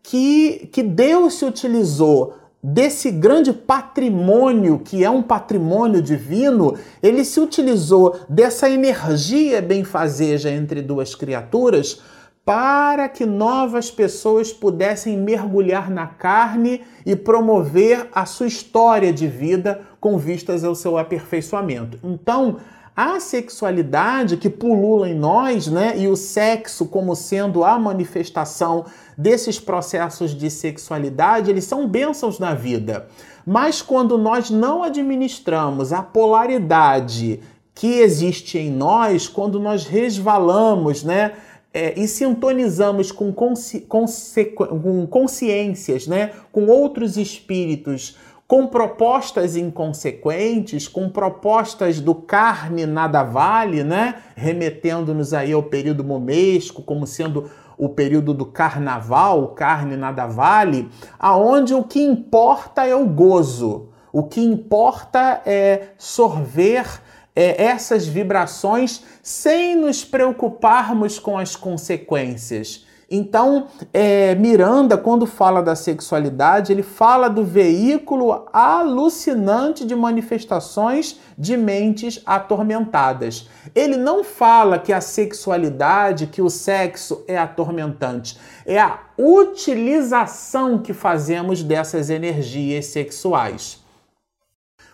que, 0.10 0.70
que 0.72 0.82
Deus 0.82 1.34
se 1.34 1.46
utilizou 1.46 2.36
desse 2.64 3.12
grande 3.12 3.52
patrimônio 3.52 4.80
que 4.80 5.04
é 5.04 5.10
um 5.10 5.22
patrimônio 5.22 6.02
divino, 6.02 6.78
ele 7.04 7.26
se 7.26 7.42
utilizou 7.42 8.18
dessa 8.30 8.70
energia 8.70 9.62
benfazeja 9.62 10.50
entre 10.50 10.82
duas 10.82 11.14
criaturas 11.14 12.02
para 12.46 13.10
que 13.10 13.26
novas 13.26 13.92
pessoas 13.92 14.54
pudessem 14.54 15.18
mergulhar 15.18 15.92
na 15.92 16.08
carne 16.08 16.82
e 17.06 17.14
promover 17.14 18.08
a 18.14 18.26
sua 18.26 18.48
história 18.48 19.12
de 19.12 19.28
vida 19.28 19.82
com 20.00 20.18
vistas 20.18 20.64
ao 20.64 20.74
seu 20.74 20.98
aperfeiçoamento. 20.98 22.00
Então, 22.02 22.56
a 22.98 23.20
sexualidade 23.20 24.38
que 24.38 24.50
pulula 24.50 25.08
em 25.08 25.13
nós, 25.13 25.68
né, 25.68 25.94
e 25.96 26.08
o 26.08 26.16
sexo 26.16 26.88
como 26.88 27.16
sendo 27.16 27.63
a 27.63 27.77
manifestação 27.77 28.86
desses 29.16 29.60
processos 29.60 30.32
de 30.32 30.50
sexualidade, 30.50 31.51
eles 31.51 31.66
são 31.66 31.88
bênçãos 31.88 32.39
na 32.39 32.56
vida. 32.56 33.08
Mas 33.46 33.84
quando 33.84 34.18
nós 34.18 34.50
não 34.50 34.82
administramos 34.82 35.94
a 35.94 36.01
polaridade 36.01 37.39
que 37.75 38.00
existe 38.00 38.58
em 38.58 38.72
nós, 38.72 39.27
quando 39.27 39.60
nós 39.60 39.86
resvalamos, 39.86 41.04
né, 41.04 41.34
é, 41.72 41.94
e 42.00 42.08
sintonizamos 42.08 43.12
com, 43.12 43.32
consci, 43.32 43.82
com 43.82 45.06
consciências, 45.06 46.08
né, 46.08 46.32
com 46.51 46.66
outros 46.66 47.16
espíritos 47.16 48.18
com 48.48 48.66
propostas 48.66 49.58
inconsequentes, 49.58 50.88
com 50.88 51.10
propostas 51.10 52.00
do 52.00 52.16
carne 52.16 52.86
nada 52.86 53.22
vale, 53.22 53.84
né? 53.84 54.16
Remetendo-nos 54.36 55.34
aí 55.34 55.51
ao 55.51 55.63
período 55.63 56.04
momesco, 56.04 56.82
como 56.82 57.06
sendo 57.06 57.51
o 57.77 57.89
período 57.89 58.34
do 58.34 58.46
carnaval, 58.46 59.50
carne 59.50 59.98
nada 59.98 60.25
vale, 60.25 60.89
aonde 61.20 61.74
o 61.74 61.84
que 61.84 62.01
importa 62.01 62.88
é 62.88 62.96
o 62.96 63.06
gozo, 63.06 63.89
o 64.12 64.24
que 64.24 64.42
importa 64.42 65.42
é 65.46 65.89
sorver 65.98 67.01
é, 67.36 67.66
essas 67.66 68.08
vibrações 68.08 69.04
sem 69.22 69.75
nos 69.75 70.04
preocuparmos 70.04 71.20
com 71.20 71.38
as 71.38 71.56
consequências. 71.56 72.87
Então, 73.10 73.68
é, 73.94 74.36
Miranda, 74.36 74.98
quando 74.98 75.26
fala 75.26 75.64
da 75.64 75.76
sexualidade, 75.76 76.74
ele 76.74 76.84
fala 76.84 77.30
do 77.30 77.42
veículo 77.42 78.48
alucinante 78.52 79.86
de 79.86 79.96
manifestações 79.96 81.18
de 81.38 81.56
mentes 81.56 82.22
atormentadas. 82.26 83.48
Ele 83.74 83.96
não 83.96 84.26
fala 84.26 84.78
que 84.78 84.92
a 84.92 85.00
sexualidade, 85.00 86.28
que 86.28 86.42
o 86.42 86.50
sexo 86.50 87.24
é 87.28 87.38
atormentante. 87.38 88.38
É 88.66 88.78
a 88.80 89.00
utilização 89.18 90.78
que 90.78 90.94
fazemos 90.94 91.64
dessas 91.64 92.10
energias 92.10 92.88
sexuais. 92.88 93.82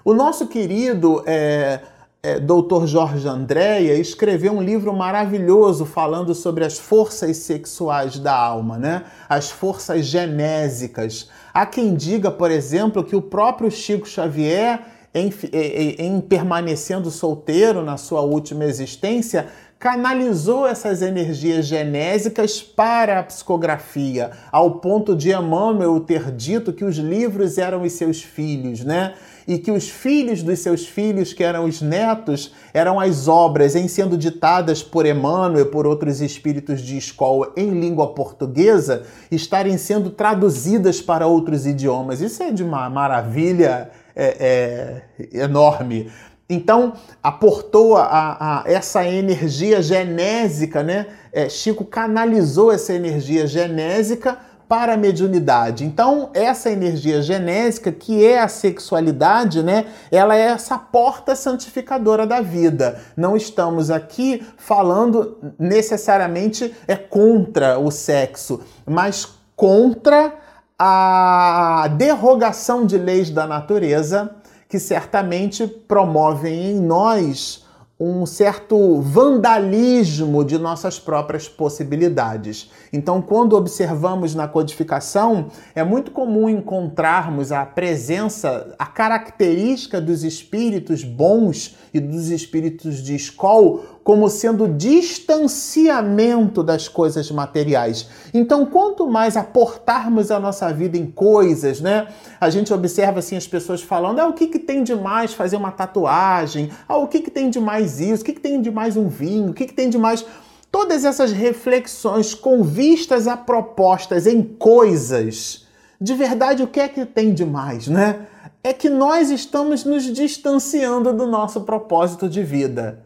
O 0.05 0.13
nosso 0.13 0.47
querido 0.47 1.23
é, 1.25 1.79
é, 2.25 2.39
Dr. 2.39 2.85
Jorge 2.85 3.27
Andréia 3.27 3.95
escreveu 3.95 4.53
um 4.53 4.61
livro 4.61 4.93
maravilhoso 4.93 5.85
falando 5.85 6.33
sobre 6.33 6.63
as 6.63 6.79
forças 6.79 7.35
sexuais 7.35 8.17
da 8.17 8.33
alma, 8.33 8.77
né? 8.77 9.03
As 9.27 9.51
forças 9.51 10.05
genésicas. 10.05 11.29
Há 11.53 11.65
quem 11.65 11.93
diga, 11.93 12.31
por 12.31 12.49
exemplo, 12.49 13.03
que 13.03 13.13
o 13.13 13.21
próprio 13.21 13.69
Chico 13.69 14.07
Xavier, 14.07 14.79
em, 15.13 15.33
em, 15.51 15.95
em 15.99 16.21
permanecendo 16.21 17.11
solteiro 17.11 17.83
na 17.83 17.97
sua 17.97 18.21
última 18.21 18.63
existência, 18.63 19.49
canalizou 19.77 20.65
essas 20.65 21.01
energias 21.01 21.65
genésicas 21.65 22.61
para 22.61 23.19
a 23.19 23.23
psicografia, 23.23 24.31
ao 24.49 24.75
ponto 24.75 25.13
de 25.13 25.31
Emmanuel 25.33 25.99
ter 25.99 26.31
dito 26.31 26.71
que 26.71 26.85
os 26.85 26.95
livros 26.95 27.57
eram 27.57 27.81
os 27.81 27.91
seus 27.91 28.23
filhos, 28.23 28.81
né? 28.81 29.13
E 29.47 29.57
que 29.57 29.71
os 29.71 29.89
filhos 29.89 30.41
dos 30.41 30.59
seus 30.59 30.85
filhos, 30.85 31.33
que 31.33 31.43
eram 31.43 31.65
os 31.65 31.81
netos, 31.81 32.53
eram 32.73 32.99
as 32.99 33.27
obras 33.27 33.75
em 33.75 33.87
sendo 33.87 34.17
ditadas 34.17 34.81
por 34.81 35.05
Emmanuel 35.05 35.65
e 35.65 35.69
por 35.69 35.85
outros 35.85 36.21
espíritos 36.21 36.81
de 36.81 36.97
escola 36.97 37.51
em 37.55 37.69
língua 37.71 38.13
portuguesa, 38.13 39.03
estarem 39.29 39.77
sendo 39.77 40.09
traduzidas 40.09 41.01
para 41.01 41.27
outros 41.27 41.65
idiomas. 41.65 42.21
Isso 42.21 42.41
é 42.43 42.51
de 42.51 42.63
uma 42.63 42.89
maravilha 42.89 43.91
é, 44.15 45.03
é, 45.19 45.43
enorme. 45.43 46.11
Então, 46.49 46.93
aportou 47.21 47.95
a, 47.97 48.03
a, 48.39 48.63
essa 48.65 49.07
energia 49.07 49.81
genésica, 49.81 50.83
né? 50.83 51.07
É, 51.31 51.49
Chico 51.49 51.85
canalizou 51.85 52.71
essa 52.71 52.93
energia 52.93 53.47
genésica 53.47 54.37
para 54.73 54.95
a 54.95 54.97
mediunidade. 54.97 55.85
Então, 55.85 56.31
essa 56.33 56.71
energia 56.71 57.21
genésica, 57.21 57.91
que 57.91 58.25
é 58.25 58.41
a 58.41 58.47
sexualidade, 58.47 59.61
né, 59.61 59.85
ela 60.11 60.35
é 60.35 60.45
essa 60.45 60.79
porta 60.79 61.35
santificadora 61.35 62.25
da 62.25 62.41
vida. 62.41 62.99
Não 63.15 63.37
estamos 63.37 63.91
aqui 63.91 64.43
falando 64.57 65.37
necessariamente 65.59 66.73
é 66.87 66.95
contra 66.95 67.77
o 67.77 67.91
sexo, 67.91 68.61
mas 68.83 69.27
contra 69.55 70.33
a 70.79 71.87
derrogação 71.95 72.83
de 72.83 72.97
leis 72.97 73.29
da 73.29 73.45
natureza 73.45 74.31
que 74.67 74.79
certamente 74.79 75.67
promovem 75.67 76.71
em 76.71 76.79
nós 76.79 77.62
um 78.05 78.25
certo 78.25 78.99
vandalismo 79.01 80.43
de 80.43 80.57
nossas 80.57 80.99
próprias 80.99 81.47
possibilidades. 81.47 82.69
Então, 82.91 83.21
quando 83.21 83.55
observamos 83.55 84.35
na 84.35 84.47
codificação, 84.47 85.47
é 85.73 85.83
muito 85.83 86.11
comum 86.11 86.49
encontrarmos 86.49 87.51
a 87.51 87.65
presença, 87.65 88.75
a 88.77 88.85
característica 88.85 90.01
dos 90.01 90.23
espíritos 90.23 91.03
bons 91.03 91.75
e 91.93 91.99
dos 91.99 92.29
espíritos 92.29 93.01
de 93.01 93.15
escola 93.15 93.92
como 94.03 94.29
sendo 94.29 94.67
distanciamento 94.67 96.61
das 96.61 96.87
coisas 96.87 97.31
materiais. 97.31 98.07
Então, 98.33 98.65
quanto 98.65 99.07
mais 99.07 99.37
aportarmos 99.37 100.29
a 100.29 100.39
nossa 100.39 100.71
vida 100.73 100.97
em 100.97 101.05
coisas, 101.05 101.79
né? 101.79 102.07
A 102.39 102.49
gente 102.49 102.73
observa 102.73 103.19
assim 103.19 103.37
as 103.37 103.47
pessoas 103.47 103.81
falando: 103.81 104.19
ah, 104.19 104.27
o 104.27 104.33
que, 104.33 104.47
que 104.47 104.59
tem 104.59 104.83
de 104.83 104.93
mais 104.93 105.33
fazer 105.33 105.55
uma 105.55 105.71
tatuagem? 105.71 106.69
Ah, 106.87 106.97
o 106.97 107.07
que, 107.07 107.21
que 107.21 107.31
tem 107.31 107.49
de 107.49 107.59
mais 107.59 108.01
isso? 108.01 108.23
O 108.23 108.25
que, 108.25 108.33
que 108.33 108.41
tem 108.41 108.61
de 108.61 108.69
mais 108.69 108.97
um 108.97 109.07
vinho? 109.07 109.51
O 109.51 109.53
que, 109.53 109.65
que 109.65 109.73
tem 109.73 109.89
de 109.89 109.97
mais. 109.97 110.25
Todas 110.69 111.05
essas 111.05 111.31
reflexões 111.31 112.33
com 112.33 112.63
vistas 112.63 113.27
a 113.27 113.37
propostas 113.37 114.27
em 114.27 114.41
coisas. 114.41 115.67
De 116.01 116.13
verdade, 116.15 116.63
o 116.63 116.67
que 116.67 116.79
é 116.79 116.89
que 116.89 117.05
tem 117.05 117.33
de 117.33 117.45
mais, 117.45 117.87
né? 117.87 118.27
É 118.61 118.73
que 118.73 118.89
nós 118.89 119.29
estamos 119.29 119.85
nos 119.85 120.03
distanciando 120.03 121.13
do 121.13 121.27
nosso 121.27 121.61
propósito 121.61 122.27
de 122.27 122.43
vida. 122.43 123.02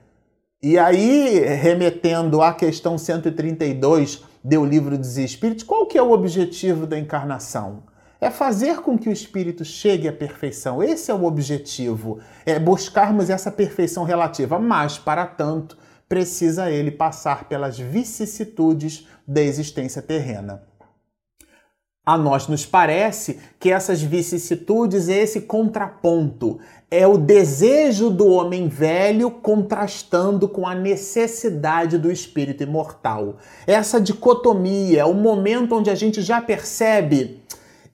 E 0.61 0.75
aí, 0.79 1.37
remetendo 1.39 2.41
à 2.41 2.51
questão 2.51 2.97
132 2.97 4.23
do 4.43 4.65
livro 4.65 4.97
dos 4.97 5.15
Espíritos, 5.15 5.63
qual 5.63 5.85
que 5.85 5.99
é 5.99 6.01
o 6.01 6.11
objetivo 6.11 6.87
da 6.87 6.97
encarnação? 6.97 7.83
É 8.19 8.31
fazer 8.31 8.81
com 8.81 8.97
que 8.97 9.07
o 9.07 9.11
espírito 9.11 9.63
chegue 9.63 10.07
à 10.07 10.13
perfeição. 10.13 10.81
Esse 10.81 11.11
é 11.11 11.13
o 11.13 11.25
objetivo. 11.25 12.19
É 12.43 12.57
buscarmos 12.57 13.29
essa 13.29 13.51
perfeição 13.51 14.03
relativa, 14.03 14.57
mas 14.57 14.97
para 14.97 15.27
tanto 15.27 15.77
precisa 16.09 16.71
ele 16.71 16.89
passar 16.89 17.47
pelas 17.47 17.77
vicissitudes 17.77 19.07
da 19.27 19.43
existência 19.43 20.01
terrena. 20.01 20.63
A 22.07 22.17
nós 22.17 22.47
nos 22.47 22.65
parece 22.65 23.37
que 23.59 23.69
essas 23.69 24.01
vicissitudes 24.01 25.09
é 25.09 25.17
esse 25.17 25.41
contraponto, 25.41 26.57
é 26.89 27.05
o 27.05 27.17
desejo 27.17 28.09
do 28.09 28.27
homem 28.27 28.67
velho 28.67 29.29
contrastando 29.29 30.47
com 30.47 30.65
a 30.65 30.73
necessidade 30.73 31.97
do 31.97 32.11
espírito 32.11 32.63
imortal. 32.63 33.35
Essa 33.65 33.99
dicotomia 33.99 35.01
é 35.01 35.05
o 35.05 35.13
momento 35.13 35.75
onde 35.75 35.89
a 35.89 35.95
gente 35.95 36.21
já 36.21 36.39
percebe 36.39 37.41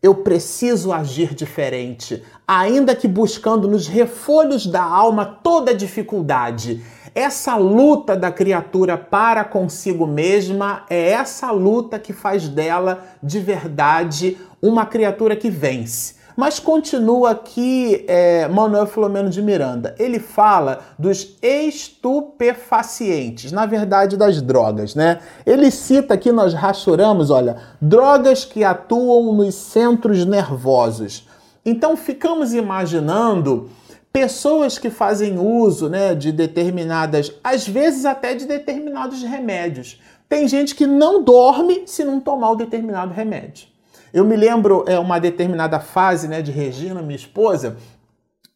eu 0.04 0.16
preciso 0.16 0.92
agir 0.92 1.34
diferente, 1.34 2.22
ainda 2.46 2.94
que 2.94 3.08
buscando 3.08 3.70
nos 3.70 3.88
refolhos 3.88 4.68
da 4.68 4.84
alma 4.84 5.26
toda 5.26 5.72
a 5.72 5.74
dificuldade. 5.74 6.84
Essa 7.16 7.56
luta 7.56 8.14
da 8.14 8.30
criatura 8.30 8.98
para 8.98 9.46
consigo 9.46 10.06
mesma 10.06 10.84
é 10.90 11.12
essa 11.12 11.50
luta 11.52 11.98
que 11.98 12.12
faz 12.12 12.50
dela 12.50 13.02
de 13.24 13.40
verdade 13.40 14.38
uma 14.62 14.86
criatura 14.86 15.38
que 15.38 15.50
vence. 15.50 16.16
Mas 16.36 16.60
continua 16.60 17.32
aqui 17.32 18.04
é, 18.08 18.48
Manuel 18.48 18.88
Filomeno 18.88 19.30
de 19.30 19.42
Miranda. 19.42 19.94
Ele 20.00 20.20
fala 20.20 20.80
dos 20.98 21.38
estupefacientes, 21.42 23.52
na 23.52 23.66
verdade 23.66 24.16
das 24.18 24.42
drogas, 24.42 24.96
né? 24.96 25.20
Ele 25.46 25.70
cita 25.70 26.14
aqui, 26.16 26.32
nós 26.32 26.54
rachuramos, 26.54 27.30
olha, 27.30 27.58
drogas 27.82 28.46
que 28.46 28.64
atuam 28.64 29.34
nos 29.34 29.56
centros 29.56 30.24
nervosos. 30.26 31.28
Então 31.66 31.96
ficamos 31.96 32.54
imaginando 32.54 33.70
pessoas 34.12 34.78
que 34.78 34.90
fazem 34.92 35.40
uso 35.40 35.90
né, 35.90 36.14
de 36.14 36.32
determinadas, 36.32 37.34
às 37.44 37.68
vezes 37.68 38.06
até 38.06 38.36
de 38.36 38.46
determinados 38.46 39.24
remédios. 39.24 40.00
Tem 40.30 40.48
gente 40.48 40.76
que 40.76 40.86
não 40.86 41.24
dorme 41.24 41.82
se 41.88 42.04
não 42.04 42.20
tomar 42.20 42.52
o 42.52 42.56
determinado 42.56 43.12
remédio. 43.14 43.73
Eu 44.14 44.24
me 44.24 44.36
lembro 44.36 44.86
é 44.88 45.00
uma 45.00 45.20
determinada 45.20 45.80
fase, 45.80 46.28
né, 46.28 46.42
de 46.42 46.52
Regina, 46.52 47.02
minha 47.02 47.16
esposa, 47.16 47.78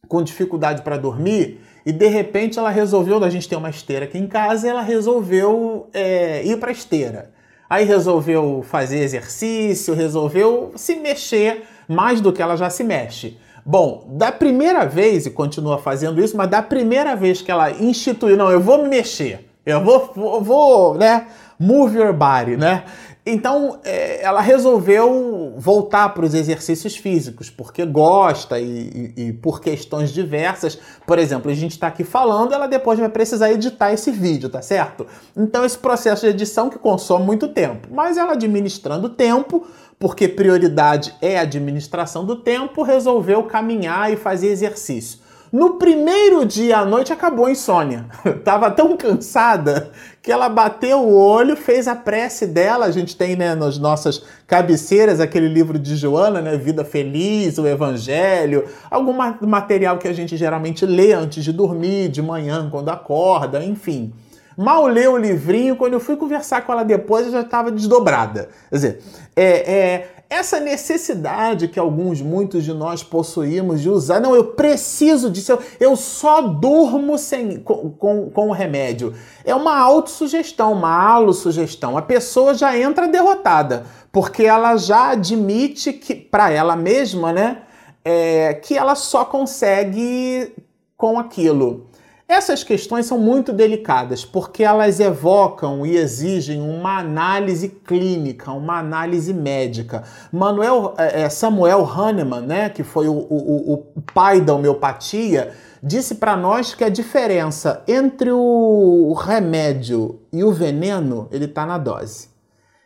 com 0.06 0.22
dificuldade 0.22 0.82
para 0.82 0.96
dormir 0.96 1.60
e 1.84 1.92
de 1.92 2.06
repente 2.06 2.58
ela 2.58 2.70
resolveu, 2.70 3.22
a 3.24 3.30
gente 3.30 3.48
tem 3.48 3.56
uma 3.56 3.70
esteira 3.70 4.04
aqui 4.04 4.18
em 4.18 4.26
casa, 4.26 4.68
ela 4.68 4.82
resolveu 4.82 5.88
é, 5.92 6.44
ir 6.44 6.58
para 6.58 6.68
a 6.68 6.72
esteira. 6.72 7.30
Aí 7.68 7.84
resolveu 7.84 8.62
fazer 8.62 8.98
exercício, 8.98 9.94
resolveu 9.94 10.72
se 10.76 10.96
mexer 10.96 11.64
mais 11.88 12.20
do 12.20 12.32
que 12.32 12.40
ela 12.40 12.56
já 12.56 12.70
se 12.70 12.84
mexe. 12.84 13.38
Bom, 13.64 14.06
da 14.12 14.30
primeira 14.30 14.86
vez, 14.86 15.26
e 15.26 15.30
continua 15.30 15.78
fazendo 15.78 16.22
isso, 16.22 16.36
mas 16.36 16.48
da 16.48 16.62
primeira 16.62 17.16
vez 17.16 17.42
que 17.42 17.50
ela 17.50 17.70
instituiu, 17.70 18.36
não, 18.36 18.50
eu 18.50 18.60
vou 18.60 18.82
me 18.82 18.88
mexer, 18.88 19.48
eu 19.64 19.82
vou, 19.82 20.12
vou, 20.14 20.42
vou 20.42 20.94
né, 20.94 21.26
move 21.58 21.98
your 21.98 22.12
body, 22.12 22.56
né? 22.56 22.84
Então, 23.30 23.78
é, 23.84 24.24
ela 24.24 24.40
resolveu 24.40 25.52
voltar 25.58 26.08
para 26.14 26.24
os 26.24 26.32
exercícios 26.32 26.96
físicos, 26.96 27.50
porque 27.50 27.84
gosta 27.84 28.58
e, 28.58 29.12
e, 29.16 29.28
e, 29.28 29.32
por 29.34 29.60
questões 29.60 30.14
diversas. 30.14 30.78
Por 31.06 31.18
exemplo, 31.18 31.50
a 31.50 31.54
gente 31.54 31.72
está 31.72 31.88
aqui 31.88 32.04
falando, 32.04 32.54
ela 32.54 32.66
depois 32.66 32.98
vai 32.98 33.10
precisar 33.10 33.52
editar 33.52 33.92
esse 33.92 34.10
vídeo, 34.10 34.48
tá 34.48 34.62
certo? 34.62 35.06
Então, 35.36 35.62
esse 35.62 35.76
processo 35.76 36.22
de 36.22 36.30
edição 36.30 36.70
que 36.70 36.78
consome 36.78 37.26
muito 37.26 37.48
tempo. 37.48 37.88
Mas 37.92 38.16
ela 38.16 38.32
administrando 38.32 39.10
tempo, 39.10 39.66
porque 39.98 40.26
prioridade 40.26 41.14
é 41.20 41.38
a 41.38 41.42
administração 41.42 42.24
do 42.24 42.36
tempo, 42.36 42.82
resolveu 42.82 43.42
caminhar 43.42 44.10
e 44.10 44.16
fazer 44.16 44.48
exercício. 44.48 45.27
No 45.50 45.74
primeiro 45.74 46.44
dia 46.44 46.78
à 46.78 46.84
noite 46.84 47.12
acabou 47.12 47.46
a 47.46 47.50
insônia. 47.50 48.06
Tava 48.44 48.70
tão 48.70 48.96
cansada 48.96 49.90
que 50.22 50.30
ela 50.30 50.48
bateu 50.48 50.98
o 50.98 51.16
olho, 51.16 51.56
fez 51.56 51.88
a 51.88 51.96
prece 51.96 52.46
dela. 52.46 52.84
A 52.84 52.90
gente 52.90 53.16
tem, 53.16 53.34
né, 53.34 53.54
nas 53.54 53.78
nossas 53.78 54.22
cabeceiras 54.46 55.20
aquele 55.20 55.48
livro 55.48 55.78
de 55.78 55.96
Joana, 55.96 56.42
né, 56.42 56.56
Vida 56.56 56.84
Feliz, 56.84 57.56
o 57.56 57.66
Evangelho, 57.66 58.66
algum 58.90 59.14
material 59.46 59.96
que 59.96 60.06
a 60.06 60.12
gente 60.12 60.36
geralmente 60.36 60.84
lê 60.84 61.12
antes 61.12 61.42
de 61.42 61.52
dormir, 61.52 62.08
de 62.08 62.20
manhã, 62.20 62.68
quando 62.70 62.90
acorda, 62.90 63.64
enfim. 63.64 64.12
Mal 64.54 64.86
leu 64.88 65.12
o 65.12 65.16
livrinho, 65.16 65.76
quando 65.76 65.92
eu 65.94 66.00
fui 66.00 66.16
conversar 66.16 66.62
com 66.62 66.72
ela 66.72 66.84
depois, 66.84 67.26
eu 67.26 67.32
já 67.32 67.42
estava 67.42 67.70
desdobrada. 67.70 68.48
Quer 68.68 68.74
dizer, 68.74 69.00
é, 69.36 69.72
é 69.72 70.08
essa 70.30 70.60
necessidade 70.60 71.68
que 71.68 71.78
alguns, 71.78 72.20
muitos 72.20 72.62
de 72.62 72.74
nós 72.74 73.02
possuímos 73.02 73.80
de 73.80 73.88
usar, 73.88 74.20
não, 74.20 74.34
eu 74.34 74.44
preciso 74.48 75.30
disso, 75.30 75.52
eu, 75.52 75.62
eu 75.80 75.96
só 75.96 76.42
durmo 76.42 77.16
sem, 77.16 77.58
com, 77.60 77.90
com, 77.90 78.30
com 78.30 78.48
o 78.48 78.52
remédio. 78.52 79.14
É 79.42 79.54
uma 79.54 79.78
autossugestão, 79.78 80.72
uma 80.72 80.90
alossugestão. 80.90 81.96
A 81.96 82.02
pessoa 82.02 82.52
já 82.52 82.76
entra 82.76 83.08
derrotada, 83.08 83.86
porque 84.12 84.42
ela 84.42 84.76
já 84.76 85.10
admite 85.10 85.94
que, 85.94 86.14
para 86.14 86.50
ela 86.50 86.76
mesma, 86.76 87.32
né, 87.32 87.62
é, 88.04 88.52
que 88.52 88.76
ela 88.76 88.94
só 88.94 89.24
consegue 89.24 90.54
com 90.94 91.18
aquilo. 91.18 91.87
Essas 92.28 92.62
questões 92.62 93.06
são 93.06 93.18
muito 93.18 93.54
delicadas 93.54 94.22
porque 94.22 94.62
elas 94.62 95.00
evocam 95.00 95.86
e 95.86 95.96
exigem 95.96 96.60
uma 96.60 96.98
análise 96.98 97.70
clínica, 97.70 98.52
uma 98.52 98.78
análise 98.78 99.32
médica. 99.32 100.04
Manuel, 100.30 100.92
é, 100.98 101.22
é, 101.22 101.30
Samuel 101.30 101.86
Hahnemann, 101.86 102.46
né, 102.46 102.68
que 102.68 102.84
foi 102.84 103.08
o, 103.08 103.14
o, 103.14 103.72
o 103.96 104.02
pai 104.12 104.42
da 104.42 104.54
homeopatia, 104.54 105.54
disse 105.82 106.16
para 106.16 106.36
nós 106.36 106.74
que 106.74 106.84
a 106.84 106.90
diferença 106.90 107.82
entre 107.88 108.30
o 108.30 109.14
remédio 109.14 110.20
e 110.30 110.44
o 110.44 110.52
veneno 110.52 111.28
ele 111.32 111.46
está 111.46 111.64
na 111.64 111.78
dose. 111.78 112.28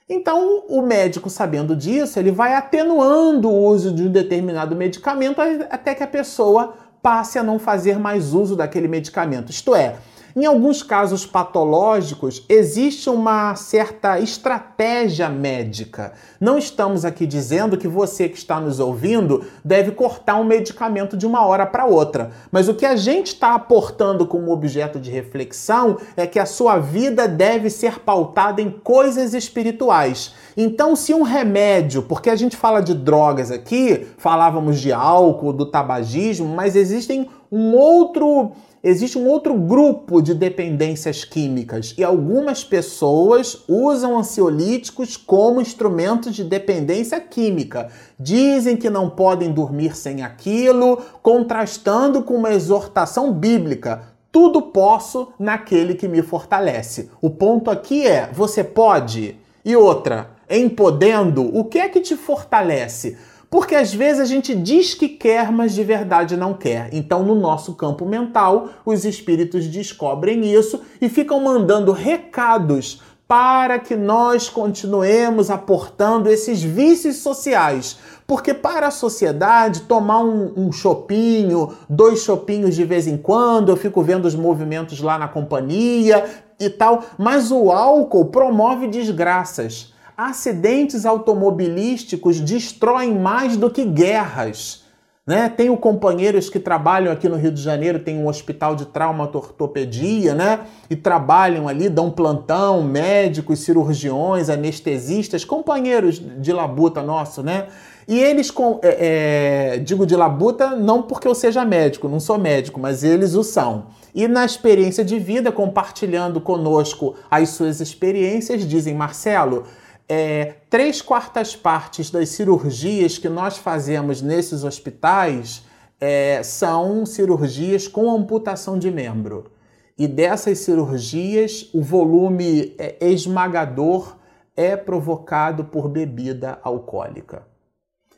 Então, 0.09 0.67
o 0.69 0.83
médico, 0.83 1.29
sabendo 1.29 1.75
disso, 1.75 2.17
ele 2.17 2.31
vai 2.31 2.55
atenuando 2.55 3.49
o 3.49 3.65
uso 3.67 3.93
de 3.93 4.05
um 4.05 4.13
determinado 4.13 4.77
medicamento 4.77 5.41
até 5.69 5.97
que 5.97 6.03
a 6.05 6.07
pessoa 6.07 6.75
passe 7.03 7.38
a 7.38 7.43
não 7.43 7.59
fazer 7.59 7.99
mais 7.99 8.33
uso 8.33 8.55
daquele 8.55 8.87
medicamento. 8.87 9.51
Isto 9.51 9.75
é, 9.75 9.97
em 10.35 10.47
alguns 10.47 10.83
casos 10.83 11.27
patológicos, 11.27 12.43
existe 12.49 13.11
uma 13.11 13.55
certa 13.55 14.19
estratégia 14.19 15.29
médica. 15.29 16.15
Não 16.41 16.57
estamos 16.57 17.05
aqui 17.05 17.27
dizendo 17.27 17.77
que 17.77 17.87
você 17.87 18.31
que 18.31 18.38
está 18.38 18.59
nos 18.59 18.81
ouvindo 18.81 19.45
deve 19.62 19.91
cortar 19.91 20.37
um 20.37 20.45
medicamento 20.45 21.19
de 21.19 21.27
uma 21.27 21.45
hora 21.45 21.67
para 21.67 21.85
outra. 21.85 22.31
Mas 22.51 22.67
o 22.67 22.75
que 22.75 22.87
a 22.87 22.97
gente 22.97 23.35
está 23.35 23.55
aportando 23.55 24.27
como 24.27 24.51
objeto 24.51 24.99
de 24.99 25.11
reflexão 25.11 25.99
é 26.17 26.27
que 26.27 26.38
a 26.38 26.47
sua 26.47 26.79
vida 26.79 27.29
deve 27.29 27.69
ser 27.69 27.99
pautada 27.99 28.62
em 28.62 28.71
coisas 28.71 29.35
espirituais. 29.35 30.35
Então, 30.57 30.95
se 30.95 31.15
um 31.15 31.23
remédio, 31.23 32.03
porque 32.03 32.29
a 32.31 32.37
gente 32.37 32.57
fala 32.57 32.81
de 32.81 32.95
drogas 32.95 33.51
aqui, 33.51 34.07
falávamos 34.19 34.81
de 34.81 34.93
álcool, 34.93 35.53
do 35.53 35.67
tabagismo, 35.67 36.49
mas 36.49 36.77
existem 36.77 37.29
um 37.51 37.75
outro 37.75 38.53
existe 38.85 39.17
um 39.17 39.29
outro 39.29 39.55
grupo 39.55 40.21
de 40.21 40.35
dependências 40.35 41.25
químicas 41.25 41.95
e 41.97 42.03
algumas 42.03 42.65
pessoas 42.65 43.62
usam 43.69 44.19
ansiolíticos 44.19 45.17
como 45.17 45.61
instrumentos 45.61 46.35
de 46.35 46.43
dependência 46.43 47.21
química. 47.21 47.91
Dizem 48.19 48.77
que 48.77 48.91
não 48.91 49.09
podem 49.09 49.53
dormir 49.53 49.97
sem 49.97 50.23
aquilo, 50.23 51.01
contrastando 51.23 52.23
com 52.25 52.35
uma 52.35 52.53
exortação 52.53 53.33
bíblica. 53.33 54.03
Tudo 54.33 54.62
posso 54.62 55.29
naquele 55.38 55.95
que 55.95 56.09
me 56.09 56.23
fortalece. 56.23 57.11
O 57.21 57.31
ponto 57.31 57.71
aqui 57.71 58.07
é: 58.07 58.31
você 58.33 58.65
pode? 58.65 59.37
E 59.65 59.77
outra, 59.77 60.31
em 60.53 60.69
podendo, 60.69 61.45
o 61.57 61.65
que 61.65 61.79
é 61.79 61.88
que 61.88 62.01
te 62.01 62.15
fortalece? 62.15 63.17
Porque 63.49 63.75
às 63.75 63.93
vezes 63.93 64.21
a 64.21 64.25
gente 64.27 64.55
diz 64.55 64.93
que 64.95 65.09
quer, 65.09 65.51
mas 65.51 65.75
de 65.75 65.83
verdade 65.83 66.37
não 66.37 66.53
quer. 66.53 66.91
Então, 66.93 67.23
no 67.23 67.35
nosso 67.35 67.75
campo 67.75 68.05
mental, 68.05 68.69
os 68.85 69.05
espíritos 69.07 69.67
descobrem 69.67 70.45
isso 70.53 70.81
e 71.01 71.09
ficam 71.09 71.41
mandando 71.41 71.91
recados 71.91 73.01
para 73.27 73.79
que 73.79 73.97
nós 73.97 74.51
continuemos 74.51 75.51
aportando 75.51 76.29
esses 76.29 76.62
vícios 76.62 77.17
sociais. 77.17 77.99
Porque 78.27 78.53
para 78.53 78.88
a 78.88 78.91
sociedade, 78.91 79.83
tomar 79.83 80.21
um, 80.21 80.53
um 80.55 80.73
chopinho, 80.73 81.75
dois 81.88 82.23
chopinhos 82.23 82.75
de 82.75 82.85
vez 82.85 83.07
em 83.07 83.17
quando, 83.17 83.71
eu 83.71 83.77
fico 83.77 84.03
vendo 84.03 84.27
os 84.27 84.35
movimentos 84.35 85.01
lá 85.01 85.19
na 85.19 85.29
companhia 85.29 86.25
e 86.61 86.69
tal, 86.69 87.05
mas 87.17 87.51
o 87.51 87.71
álcool 87.71 88.27
promove 88.27 88.87
desgraças 88.87 89.93
acidentes 90.29 91.05
automobilísticos 91.07 92.41
destroem 92.41 93.15
mais 93.15 93.57
do 93.57 93.71
que 93.71 93.85
guerras. 93.85 94.83
Né? 95.25 95.49
Tenho 95.49 95.77
companheiros 95.77 96.51
que 96.51 96.59
trabalham 96.59 97.13
aqui 97.13 97.29
no 97.29 97.37
Rio 97.37 97.53
de 97.53 97.63
Janeiro, 97.63 98.01
tem 98.01 98.19
um 98.19 98.27
hospital 98.27 98.75
de 98.75 98.87
trauma 98.87 99.31
ortopedia, 99.33 100.35
né? 100.35 100.61
E 100.91 100.97
trabalham 100.97 101.69
ali, 101.69 101.89
dão 101.89 102.11
plantão, 102.11 102.83
médicos, 102.83 103.61
cirurgiões, 103.61 104.49
anestesistas, 104.49 105.45
companheiros 105.45 106.21
de 106.41 106.53
labuta 106.53 107.03
nosso, 107.03 107.41
né? 107.41 107.69
E 108.09 108.19
eles, 108.19 108.53
é, 108.83 109.77
é, 109.77 109.79
digo 109.79 110.05
de 110.05 110.17
labuta 110.17 110.71
não 110.71 111.03
porque 111.03 111.29
eu 111.29 111.37
seja 111.37 111.65
médico, 111.65 112.09
não 112.09 112.19
sou 112.19 112.37
médico, 112.37 112.81
mas 112.81 113.05
eles 113.05 113.35
o 113.35 113.45
são. 113.45 113.87
E 114.13 114.27
na 114.27 114.45
experiência 114.45 115.05
de 115.05 115.21
vida, 115.21 115.53
compartilhando 115.53 116.41
conosco 116.41 117.15
as 117.31 117.51
suas 117.51 117.81
experiências, 117.81 118.67
dizem, 118.67 118.93
Marcelo, 118.93 119.65
é, 120.09 120.57
três 120.69 121.01
quartas 121.01 121.57
partes 121.57 122.11
das 122.11 122.31
cirurgias 122.31 123.19
que 123.19 123.29
nós 123.29 123.57
fazemos 123.57 124.21
nesses 124.21 124.65
hospitais 124.65 125.65
é, 126.01 126.43
são 126.43 127.07
cirurgias 127.07 127.87
com 127.87 128.11
amputação 128.11 128.79
de 128.79 128.91
membro. 128.91 129.53
E 129.97 130.09
dessas 130.09 130.59
cirurgias, 130.59 131.71
o 131.73 131.81
volume 131.81 132.75
é, 132.79 132.97
esmagador 133.07 134.17
é 134.57 134.77
provocado 134.77 135.65
por 135.65 135.88
bebida 135.88 136.59
alcoólica. 136.62 137.47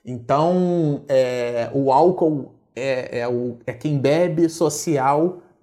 Então, 0.05 1.03
é, 1.09 1.70
o 1.75 1.92
álcool 1.92 2.55
é, 2.75 3.20
é, 3.20 3.29
o, 3.29 3.59
é 3.66 3.73
quem 3.73 3.99
bebe 3.99 4.49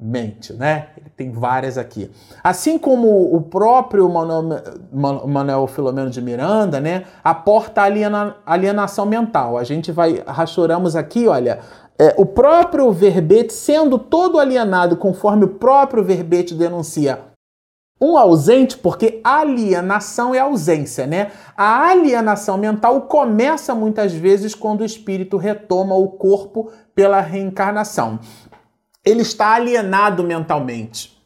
socialmente, 0.01 0.53
né? 0.53 0.87
Ele 0.97 1.09
tem 1.15 1.31
várias 1.31 1.77
aqui. 1.77 2.09
Assim 2.43 2.77
como 2.77 3.33
o 3.35 3.41
próprio 3.41 4.09
Manuel, 4.91 5.67
Filomeno 5.67 6.09
de 6.09 6.21
Miranda, 6.21 6.79
né? 6.79 7.05
Aporta 7.23 7.83
aliena, 7.83 8.35
alienação 8.45 9.05
mental. 9.05 9.57
A 9.57 9.63
gente 9.63 9.91
vai, 9.91 10.23
rachoramos 10.25 10.95
aqui, 10.95 11.27
olha, 11.27 11.59
é, 11.99 12.15
o 12.17 12.25
próprio 12.25 12.91
verbete 12.91 13.53
sendo 13.53 13.99
todo 13.99 14.39
alienado, 14.39 14.97
conforme 14.97 15.45
o 15.45 15.49
próprio 15.49 16.03
verbete 16.03 16.55
denuncia, 16.55 17.19
um 18.03 18.17
ausente, 18.17 18.75
porque 18.79 19.21
alienação 19.23 20.33
é 20.33 20.39
ausência, 20.39 21.05
né? 21.05 21.29
A 21.55 21.89
alienação 21.89 22.57
mental 22.57 23.01
começa 23.01 23.75
muitas 23.75 24.11
vezes 24.11 24.55
quando 24.55 24.81
o 24.81 24.85
espírito 24.85 25.37
retoma 25.37 25.93
o 25.93 26.07
corpo 26.07 26.71
pela 26.95 27.21
reencarnação. 27.21 28.17
Ele 29.03 29.21
está 29.21 29.55
alienado 29.55 30.23
mentalmente. 30.23 31.19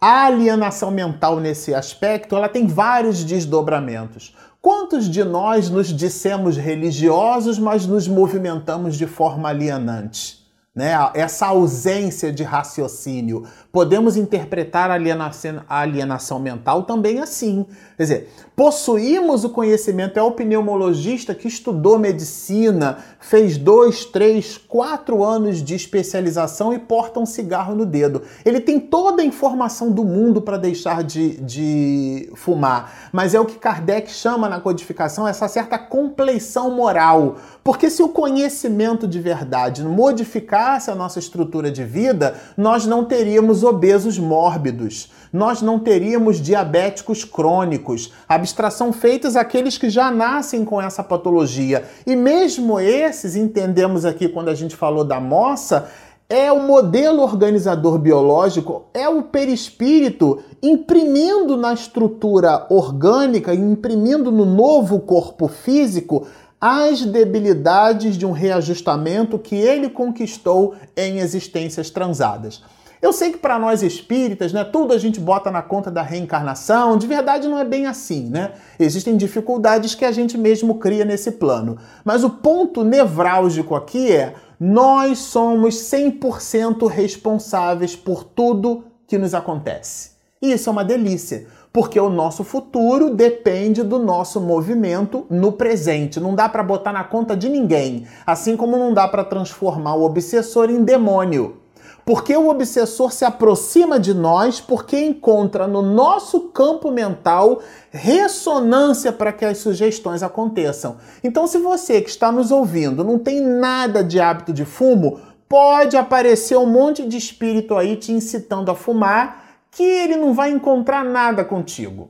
A 0.00 0.26
alienação 0.26 0.90
mental 0.90 1.40
nesse 1.40 1.74
aspecto, 1.74 2.36
ela 2.36 2.48
tem 2.48 2.66
vários 2.66 3.24
desdobramentos. 3.24 4.36
Quantos 4.60 5.08
de 5.08 5.24
nós 5.24 5.70
nos 5.70 5.88
dissemos 5.88 6.56
religiosos, 6.56 7.58
mas 7.58 7.86
nos 7.86 8.06
movimentamos 8.06 8.96
de 8.96 9.06
forma 9.06 9.48
alienante? 9.48 10.45
Né? 10.76 10.92
Essa 11.14 11.46
ausência 11.46 12.30
de 12.30 12.42
raciocínio. 12.42 13.44
Podemos 13.72 14.14
interpretar 14.14 14.90
a 14.90 15.80
alienação, 15.80 16.38
mental 16.38 16.82
também 16.82 17.18
assim. 17.18 17.64
Quer 17.96 18.02
dizer, 18.02 18.28
possuímos 18.54 19.42
o 19.42 19.50
conhecimento, 19.50 20.18
é 20.18 20.22
o 20.22 20.32
pneumologista 20.32 21.34
que 21.34 21.48
estudou 21.48 21.98
medicina, 21.98 22.98
fez 23.18 23.56
dois, 23.56 24.04
três, 24.04 24.58
quatro 24.58 25.24
anos 25.24 25.62
de 25.62 25.74
especialização 25.74 26.74
e 26.74 26.78
porta 26.78 27.20
um 27.20 27.26
cigarro 27.26 27.74
no 27.74 27.86
dedo. 27.86 28.20
Ele 28.44 28.60
tem 28.60 28.78
toda 28.78 29.22
a 29.22 29.24
informação 29.24 29.90
do 29.90 30.04
mundo 30.04 30.42
para 30.42 30.58
deixar 30.58 31.02
de, 31.02 31.38
de 31.38 32.30
fumar, 32.34 33.10
mas 33.12 33.34
é 33.34 33.40
o 33.40 33.46
que 33.46 33.58
Kardec 33.58 34.10
chama 34.10 34.46
na 34.46 34.60
codificação 34.60 35.26
essa 35.26 35.48
certa 35.48 35.78
compleição 35.78 36.70
moral. 36.70 37.36
Porque 37.66 37.90
se 37.90 38.00
o 38.00 38.08
conhecimento 38.08 39.08
de 39.08 39.18
verdade 39.18 39.82
modificasse 39.82 40.88
a 40.88 40.94
nossa 40.94 41.18
estrutura 41.18 41.68
de 41.68 41.82
vida, 41.82 42.36
nós 42.56 42.86
não 42.86 43.04
teríamos 43.04 43.64
obesos 43.64 44.20
mórbidos, 44.20 45.10
nós 45.32 45.60
não 45.60 45.76
teríamos 45.80 46.40
diabéticos 46.40 47.24
crônicos, 47.24 48.12
abstração 48.28 48.92
feitas 48.92 49.34
aqueles 49.34 49.76
que 49.76 49.90
já 49.90 50.12
nascem 50.12 50.64
com 50.64 50.80
essa 50.80 51.02
patologia. 51.02 51.84
E 52.06 52.14
mesmo 52.14 52.78
esses, 52.78 53.34
entendemos 53.34 54.04
aqui 54.04 54.28
quando 54.28 54.48
a 54.48 54.54
gente 54.54 54.76
falou 54.76 55.02
da 55.02 55.18
moça, 55.18 55.88
é 56.28 56.52
o 56.52 56.60
modelo 56.60 57.20
organizador 57.22 57.98
biológico, 57.98 58.84
é 58.94 59.08
o 59.08 59.24
perispírito 59.24 60.40
imprimindo 60.62 61.56
na 61.56 61.72
estrutura 61.72 62.66
orgânica, 62.68 63.54
imprimindo 63.54 64.30
no 64.30 64.44
novo 64.44 65.00
corpo 65.00 65.46
físico 65.48 66.26
as 66.60 67.04
debilidades 67.04 68.16
de 68.16 68.24
um 68.24 68.32
reajustamento 68.32 69.38
que 69.38 69.54
ele 69.54 69.88
conquistou 69.88 70.74
em 70.96 71.18
existências 71.18 71.90
transadas. 71.90 72.62
Eu 73.00 73.12
sei 73.12 73.30
que 73.30 73.38
para 73.38 73.58
nós 73.58 73.82
espíritas, 73.82 74.52
né, 74.52 74.64
tudo 74.64 74.94
a 74.94 74.98
gente 74.98 75.20
bota 75.20 75.50
na 75.50 75.60
conta 75.60 75.90
da 75.90 76.00
reencarnação, 76.00 76.96
de 76.96 77.06
verdade 77.06 77.46
não 77.46 77.58
é 77.58 77.64
bem 77.64 77.86
assim, 77.86 78.30
né? 78.30 78.52
Existem 78.78 79.16
dificuldades 79.16 79.94
que 79.94 80.04
a 80.04 80.10
gente 80.10 80.38
mesmo 80.38 80.76
cria 80.76 81.04
nesse 81.04 81.32
plano. 81.32 81.76
Mas 82.04 82.24
o 82.24 82.30
ponto 82.30 82.82
nevrálgico 82.82 83.74
aqui 83.74 84.10
é: 84.10 84.34
nós 84.58 85.18
somos 85.18 85.74
100% 85.74 86.88
responsáveis 86.88 87.94
por 87.94 88.24
tudo 88.24 88.84
que 89.06 89.18
nos 89.18 89.34
acontece. 89.34 90.12
E 90.40 90.52
isso 90.52 90.68
é 90.68 90.72
uma 90.72 90.84
delícia, 90.84 91.46
porque 91.76 92.00
o 92.00 92.08
nosso 92.08 92.42
futuro 92.42 93.10
depende 93.10 93.82
do 93.82 93.98
nosso 93.98 94.40
movimento 94.40 95.26
no 95.28 95.52
presente. 95.52 96.18
Não 96.18 96.34
dá 96.34 96.48
para 96.48 96.62
botar 96.62 96.90
na 96.90 97.04
conta 97.04 97.36
de 97.36 97.50
ninguém, 97.50 98.06
assim 98.26 98.56
como 98.56 98.78
não 98.78 98.94
dá 98.94 99.06
para 99.06 99.22
transformar 99.22 99.94
o 99.94 100.02
obsessor 100.02 100.70
em 100.70 100.82
demônio. 100.82 101.58
Porque 102.02 102.34
o 102.34 102.48
obsessor 102.48 103.12
se 103.12 103.26
aproxima 103.26 104.00
de 104.00 104.14
nós 104.14 104.58
porque 104.58 104.98
encontra 104.98 105.66
no 105.66 105.82
nosso 105.82 106.48
campo 106.48 106.90
mental 106.90 107.60
ressonância 107.90 109.12
para 109.12 109.30
que 109.30 109.44
as 109.44 109.58
sugestões 109.58 110.22
aconteçam. 110.22 110.96
Então, 111.22 111.46
se 111.46 111.58
você 111.58 112.00
que 112.00 112.08
está 112.08 112.32
nos 112.32 112.50
ouvindo 112.50 113.04
não 113.04 113.18
tem 113.18 113.38
nada 113.42 114.02
de 114.02 114.18
hábito 114.18 114.50
de 114.50 114.64
fumo, 114.64 115.20
pode 115.46 115.94
aparecer 115.94 116.56
um 116.56 116.64
monte 116.64 117.06
de 117.06 117.18
espírito 117.18 117.76
aí 117.76 117.96
te 117.96 118.12
incitando 118.12 118.70
a 118.70 118.74
fumar 118.74 119.44
que 119.76 119.82
ele 119.82 120.16
não 120.16 120.32
vai 120.32 120.50
encontrar 120.50 121.04
nada 121.04 121.44
contigo. 121.44 122.08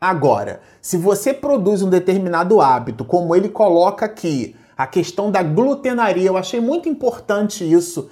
Agora, 0.00 0.60
se 0.82 0.96
você 0.96 1.32
produz 1.32 1.80
um 1.80 1.88
determinado 1.88 2.60
hábito, 2.60 3.04
como 3.04 3.36
ele 3.36 3.48
coloca 3.48 4.04
aqui, 4.04 4.56
a 4.76 4.84
questão 4.84 5.30
da 5.30 5.44
glutenaria, 5.44 6.26
eu 6.26 6.36
achei 6.36 6.58
muito 6.58 6.88
importante 6.88 7.64
isso, 7.64 8.10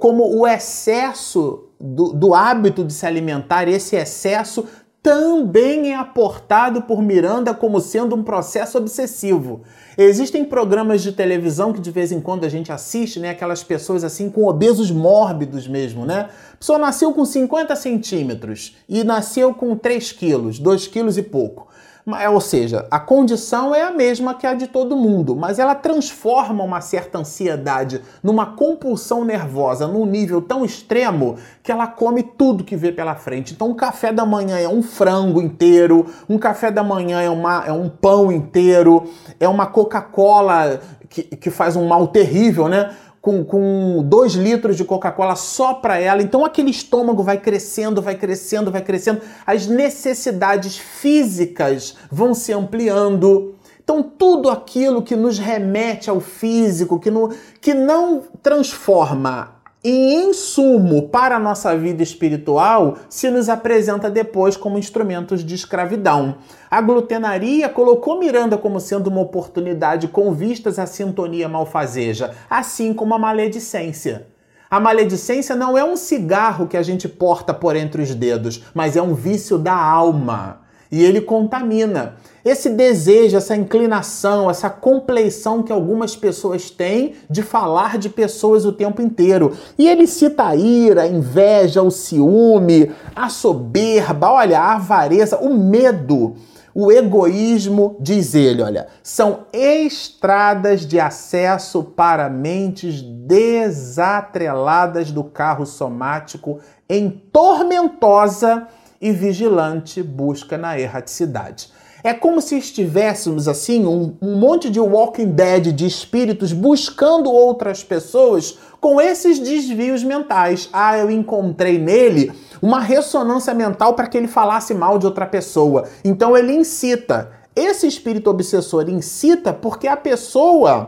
como 0.00 0.36
o 0.36 0.44
excesso 0.44 1.68
do, 1.80 2.12
do 2.12 2.34
hábito 2.34 2.84
de 2.84 2.92
se 2.92 3.06
alimentar, 3.06 3.68
esse 3.68 3.94
excesso 3.94 4.66
também 5.04 5.92
é 5.92 5.96
aportado 5.96 6.80
por 6.80 7.02
Miranda 7.02 7.52
como 7.52 7.78
sendo 7.78 8.16
um 8.16 8.22
processo 8.22 8.78
obsessivo. 8.78 9.60
Existem 9.98 10.46
programas 10.46 11.02
de 11.02 11.12
televisão 11.12 11.74
que 11.74 11.80
de 11.82 11.90
vez 11.90 12.10
em 12.10 12.22
quando 12.22 12.44
a 12.44 12.48
gente 12.48 12.72
assiste, 12.72 13.20
né? 13.20 13.28
Aquelas 13.28 13.62
pessoas 13.62 14.02
assim 14.02 14.30
com 14.30 14.46
obesos 14.46 14.90
mórbidos 14.90 15.68
mesmo, 15.68 16.06
né? 16.06 16.30
A 16.54 16.56
pessoa 16.56 16.78
nasceu 16.78 17.12
com 17.12 17.22
50 17.22 17.76
centímetros 17.76 18.78
e 18.88 19.04
nasceu 19.04 19.52
com 19.52 19.76
3 19.76 20.10
quilos, 20.12 20.58
2 20.58 20.86
quilos 20.86 21.18
e 21.18 21.22
pouco. 21.22 21.68
Ou 22.06 22.40
seja, 22.40 22.86
a 22.90 23.00
condição 23.00 23.74
é 23.74 23.80
a 23.80 23.90
mesma 23.90 24.34
que 24.34 24.46
a 24.46 24.52
de 24.52 24.66
todo 24.66 24.94
mundo, 24.94 25.34
mas 25.34 25.58
ela 25.58 25.74
transforma 25.74 26.62
uma 26.62 26.82
certa 26.82 27.18
ansiedade 27.18 28.02
numa 28.22 28.44
compulsão 28.44 29.24
nervosa 29.24 29.86
num 29.86 30.04
nível 30.04 30.42
tão 30.42 30.66
extremo 30.66 31.36
que 31.62 31.72
ela 31.72 31.86
come 31.86 32.22
tudo 32.22 32.62
que 32.62 32.76
vê 32.76 32.92
pela 32.92 33.14
frente. 33.14 33.54
Então, 33.54 33.70
um 33.70 33.74
café 33.74 34.12
da 34.12 34.26
manhã 34.26 34.58
é 34.58 34.68
um 34.68 34.82
frango 34.82 35.40
inteiro, 35.40 36.04
um 36.28 36.36
café 36.36 36.70
da 36.70 36.82
manhã 36.82 37.22
é, 37.22 37.30
uma, 37.30 37.64
é 37.66 37.72
um 37.72 37.88
pão 37.88 38.30
inteiro, 38.30 39.10
é 39.40 39.48
uma 39.48 39.66
Coca-Cola 39.66 40.80
que, 41.08 41.22
que 41.22 41.48
faz 41.48 41.74
um 41.74 41.86
mal 41.86 42.08
terrível, 42.08 42.68
né? 42.68 42.94
Com, 43.24 43.42
com 43.42 44.02
dois 44.04 44.34
litros 44.34 44.76
de 44.76 44.84
Coca-Cola 44.84 45.34
só 45.34 45.72
para 45.72 45.98
ela. 45.98 46.20
Então 46.20 46.44
aquele 46.44 46.68
estômago 46.68 47.22
vai 47.22 47.38
crescendo, 47.38 48.02
vai 48.02 48.16
crescendo, 48.16 48.70
vai 48.70 48.82
crescendo. 48.82 49.22
As 49.46 49.66
necessidades 49.66 50.76
físicas 50.76 51.96
vão 52.12 52.34
se 52.34 52.52
ampliando. 52.52 53.54
Então, 53.82 54.02
tudo 54.02 54.50
aquilo 54.50 55.00
que 55.00 55.16
nos 55.16 55.38
remete 55.38 56.10
ao 56.10 56.20
físico, 56.20 57.00
que, 57.00 57.10
no, 57.10 57.30
que 57.62 57.72
não 57.72 58.24
transforma 58.42 59.53
em 59.84 60.30
insumo 60.30 61.08
para 61.10 61.36
a 61.36 61.38
nossa 61.38 61.76
vida 61.76 62.02
espiritual 62.02 62.96
se 63.06 63.30
nos 63.30 63.50
apresenta 63.50 64.08
depois 64.08 64.56
como 64.56 64.78
instrumentos 64.78 65.44
de 65.44 65.54
escravidão. 65.54 66.36
A 66.70 66.80
glutenaria 66.80 67.68
colocou 67.68 68.18
Miranda 68.18 68.56
como 68.56 68.80
sendo 68.80 69.08
uma 69.08 69.20
oportunidade 69.20 70.08
com 70.08 70.32
vistas 70.32 70.78
à 70.78 70.86
sintonia 70.86 71.50
malfazeja, 71.50 72.32
assim 72.48 72.94
como 72.94 73.14
a 73.14 73.18
maledicência. 73.18 74.26
A 74.70 74.80
maledicência 74.80 75.54
não 75.54 75.76
é 75.76 75.84
um 75.84 75.96
cigarro 75.96 76.66
que 76.66 76.78
a 76.78 76.82
gente 76.82 77.06
porta 77.06 77.52
por 77.52 77.76
entre 77.76 78.00
os 78.00 78.14
dedos, 78.14 78.64
mas 78.72 78.96
é 78.96 79.02
um 79.02 79.14
vício 79.14 79.58
da 79.58 79.76
alma 79.76 80.63
e 80.94 81.02
ele 81.02 81.20
contamina. 81.20 82.14
Esse 82.44 82.70
desejo, 82.70 83.36
essa 83.36 83.56
inclinação, 83.56 84.48
essa 84.48 84.70
compleição 84.70 85.60
que 85.60 85.72
algumas 85.72 86.14
pessoas 86.14 86.70
têm 86.70 87.14
de 87.28 87.42
falar 87.42 87.98
de 87.98 88.08
pessoas 88.08 88.64
o 88.64 88.70
tempo 88.70 89.02
inteiro. 89.02 89.54
E 89.76 89.88
ele 89.88 90.06
cita 90.06 90.46
a 90.46 90.54
ira, 90.54 91.02
a 91.02 91.08
inveja, 91.08 91.82
o 91.82 91.90
ciúme, 91.90 92.92
a 93.16 93.28
soberba, 93.28 94.30
olha, 94.30 94.60
a 94.60 94.76
avareza, 94.76 95.38
o 95.38 95.52
medo. 95.52 96.36
O 96.72 96.92
egoísmo, 96.92 97.96
diz 97.98 98.36
ele, 98.36 98.62
olha, 98.62 98.86
são 99.02 99.46
estradas 99.52 100.86
de 100.86 101.00
acesso 101.00 101.82
para 101.82 102.28
mentes 102.28 103.02
desatreladas 103.02 105.10
do 105.10 105.24
carro 105.24 105.66
somático 105.66 106.60
em 106.88 107.10
tormentosa 107.10 108.68
e 109.04 109.12
vigilante 109.12 110.02
busca 110.02 110.56
na 110.56 110.80
erraticidade. 110.80 111.68
É 112.02 112.14
como 112.14 112.40
se 112.40 112.56
estivéssemos 112.56 113.46
assim, 113.46 113.84
um, 113.84 114.16
um, 114.20 114.36
monte 114.36 114.70
de 114.70 114.80
Walking 114.80 115.32
Dead 115.32 115.72
de 115.72 115.84
espíritos 115.86 116.54
buscando 116.54 117.30
outras 117.30 117.84
pessoas 117.84 118.58
com 118.80 118.98
esses 118.98 119.38
desvios 119.38 120.02
mentais. 120.02 120.70
Ah, 120.72 120.96
eu 120.96 121.10
encontrei 121.10 121.78
nele 121.78 122.32
uma 122.62 122.80
ressonância 122.80 123.52
mental 123.52 123.92
para 123.92 124.06
que 124.06 124.16
ele 124.16 124.26
falasse 124.26 124.72
mal 124.72 124.98
de 124.98 125.04
outra 125.04 125.26
pessoa. 125.26 125.86
Então 126.02 126.34
ele 126.34 126.54
incita. 126.54 127.30
Esse 127.54 127.86
espírito 127.86 128.30
obsessor 128.30 128.88
incita 128.88 129.52
porque 129.52 129.86
a 129.86 129.98
pessoa 129.98 130.86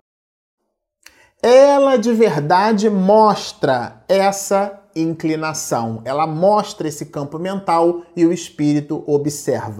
ela 1.42 1.96
de 1.96 2.14
verdade 2.14 2.88
mostra 2.88 4.02
essa 4.09 4.86
inclinação. 4.96 6.02
Ela 6.04 6.26
mostra 6.26 6.88
esse 6.88 7.06
campo 7.06 7.38
mental 7.38 8.02
e 8.16 8.24
o 8.24 8.32
espírito 8.32 9.04
observa. 9.06 9.78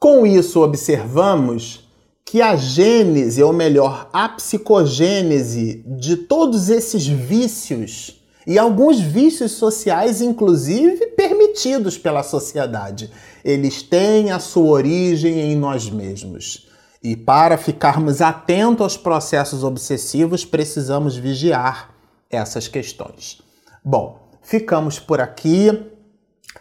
Com 0.00 0.26
isso, 0.26 0.62
observamos 0.62 1.88
que 2.24 2.40
a 2.42 2.56
gênese, 2.56 3.42
ou 3.42 3.52
melhor, 3.52 4.08
a 4.12 4.28
psicogênese 4.28 5.84
de 5.86 6.16
todos 6.16 6.68
esses 6.68 7.06
vícios 7.06 8.20
e 8.46 8.58
alguns 8.58 9.00
vícios 9.00 9.52
sociais, 9.52 10.20
inclusive 10.20 11.06
permitidos 11.08 11.96
pela 11.96 12.22
sociedade, 12.22 13.10
eles 13.44 13.82
têm 13.82 14.30
a 14.30 14.38
sua 14.38 14.68
origem 14.70 15.40
em 15.40 15.56
nós 15.56 15.88
mesmos. 15.88 16.68
E 17.02 17.16
para 17.16 17.56
ficarmos 17.56 18.20
atentos 18.20 18.82
aos 18.82 18.96
processos 18.96 19.62
obsessivos, 19.62 20.44
precisamos 20.44 21.16
vigiar 21.16 21.94
essas 22.30 22.68
questões. 22.68 23.40
Bom, 23.84 24.23
ficamos 24.44 25.00
por 25.00 25.20
aqui. 25.20 25.90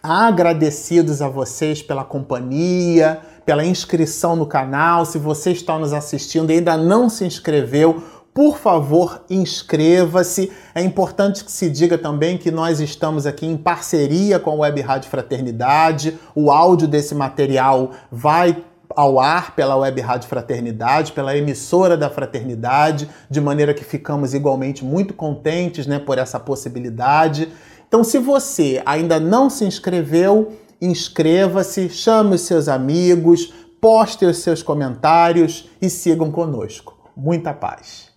Agradecidos 0.02 1.22
a 1.22 1.30
vocês 1.30 1.84
pela 1.84 2.04
companhia, 2.04 3.22
pela 3.46 3.64
inscrição 3.64 4.36
no 4.36 4.48
canal. 4.48 5.06
Se 5.06 5.20
você 5.20 5.52
está 5.52 5.78
nos 5.78 5.94
assistindo 5.94 6.52
e 6.52 6.56
ainda 6.56 6.76
não 6.76 7.10
se 7.10 7.24
inscreveu, 7.26 8.02
por 8.34 8.58
favor, 8.58 9.24
inscreva-se. 9.30 10.52
É 10.74 10.82
importante 10.82 11.44
que 11.44 11.52
se 11.52 11.70
diga 11.70 11.98
também 11.98 12.38
que 12.38 12.50
nós 12.50 12.80
estamos 12.80 13.28
aqui 13.28 13.46
em 13.46 13.56
parceria 13.56 14.40
com 14.40 14.50
a 14.50 14.56
Web 14.56 14.82
Rádio 14.82 15.10
Fraternidade. 15.10 16.18
O 16.34 16.50
áudio 16.50 16.88
desse 16.88 17.14
material 17.14 17.92
vai 18.12 18.64
ao 18.96 19.20
ar 19.20 19.56
pela 19.56 19.76
Web 19.76 20.02
Rádio 20.02 20.30
Fraternidade, 20.30 21.12
pela 21.12 21.36
emissora 21.36 21.96
da 21.96 22.10
Fraternidade, 22.10 23.10
de 23.30 23.42
maneira 23.42 23.74
que 23.74 23.84
ficamos 23.84 24.34
igualmente 24.34 24.84
muito 24.84 25.14
contentes 25.14 25.88
né, 25.88 26.00
por 26.00 26.18
essa 26.18 26.40
possibilidade. 26.40 27.50
Então, 27.94 28.04
se 28.04 28.18
você 28.18 28.82
ainda 28.88 29.20
não 29.20 29.52
se 29.52 29.66
inscreveu, 29.66 30.54
inscreva-se, 30.82 31.90
chame 31.90 32.34
os 32.34 32.42
seus 32.42 32.68
amigos, 32.68 33.54
poste 33.80 34.26
os 34.26 34.38
seus 34.38 34.64
comentários 34.64 35.70
e 35.80 35.92
sigam 35.92 36.32
conosco. 36.32 36.98
Muita 37.16 37.54
paz. 37.54 38.13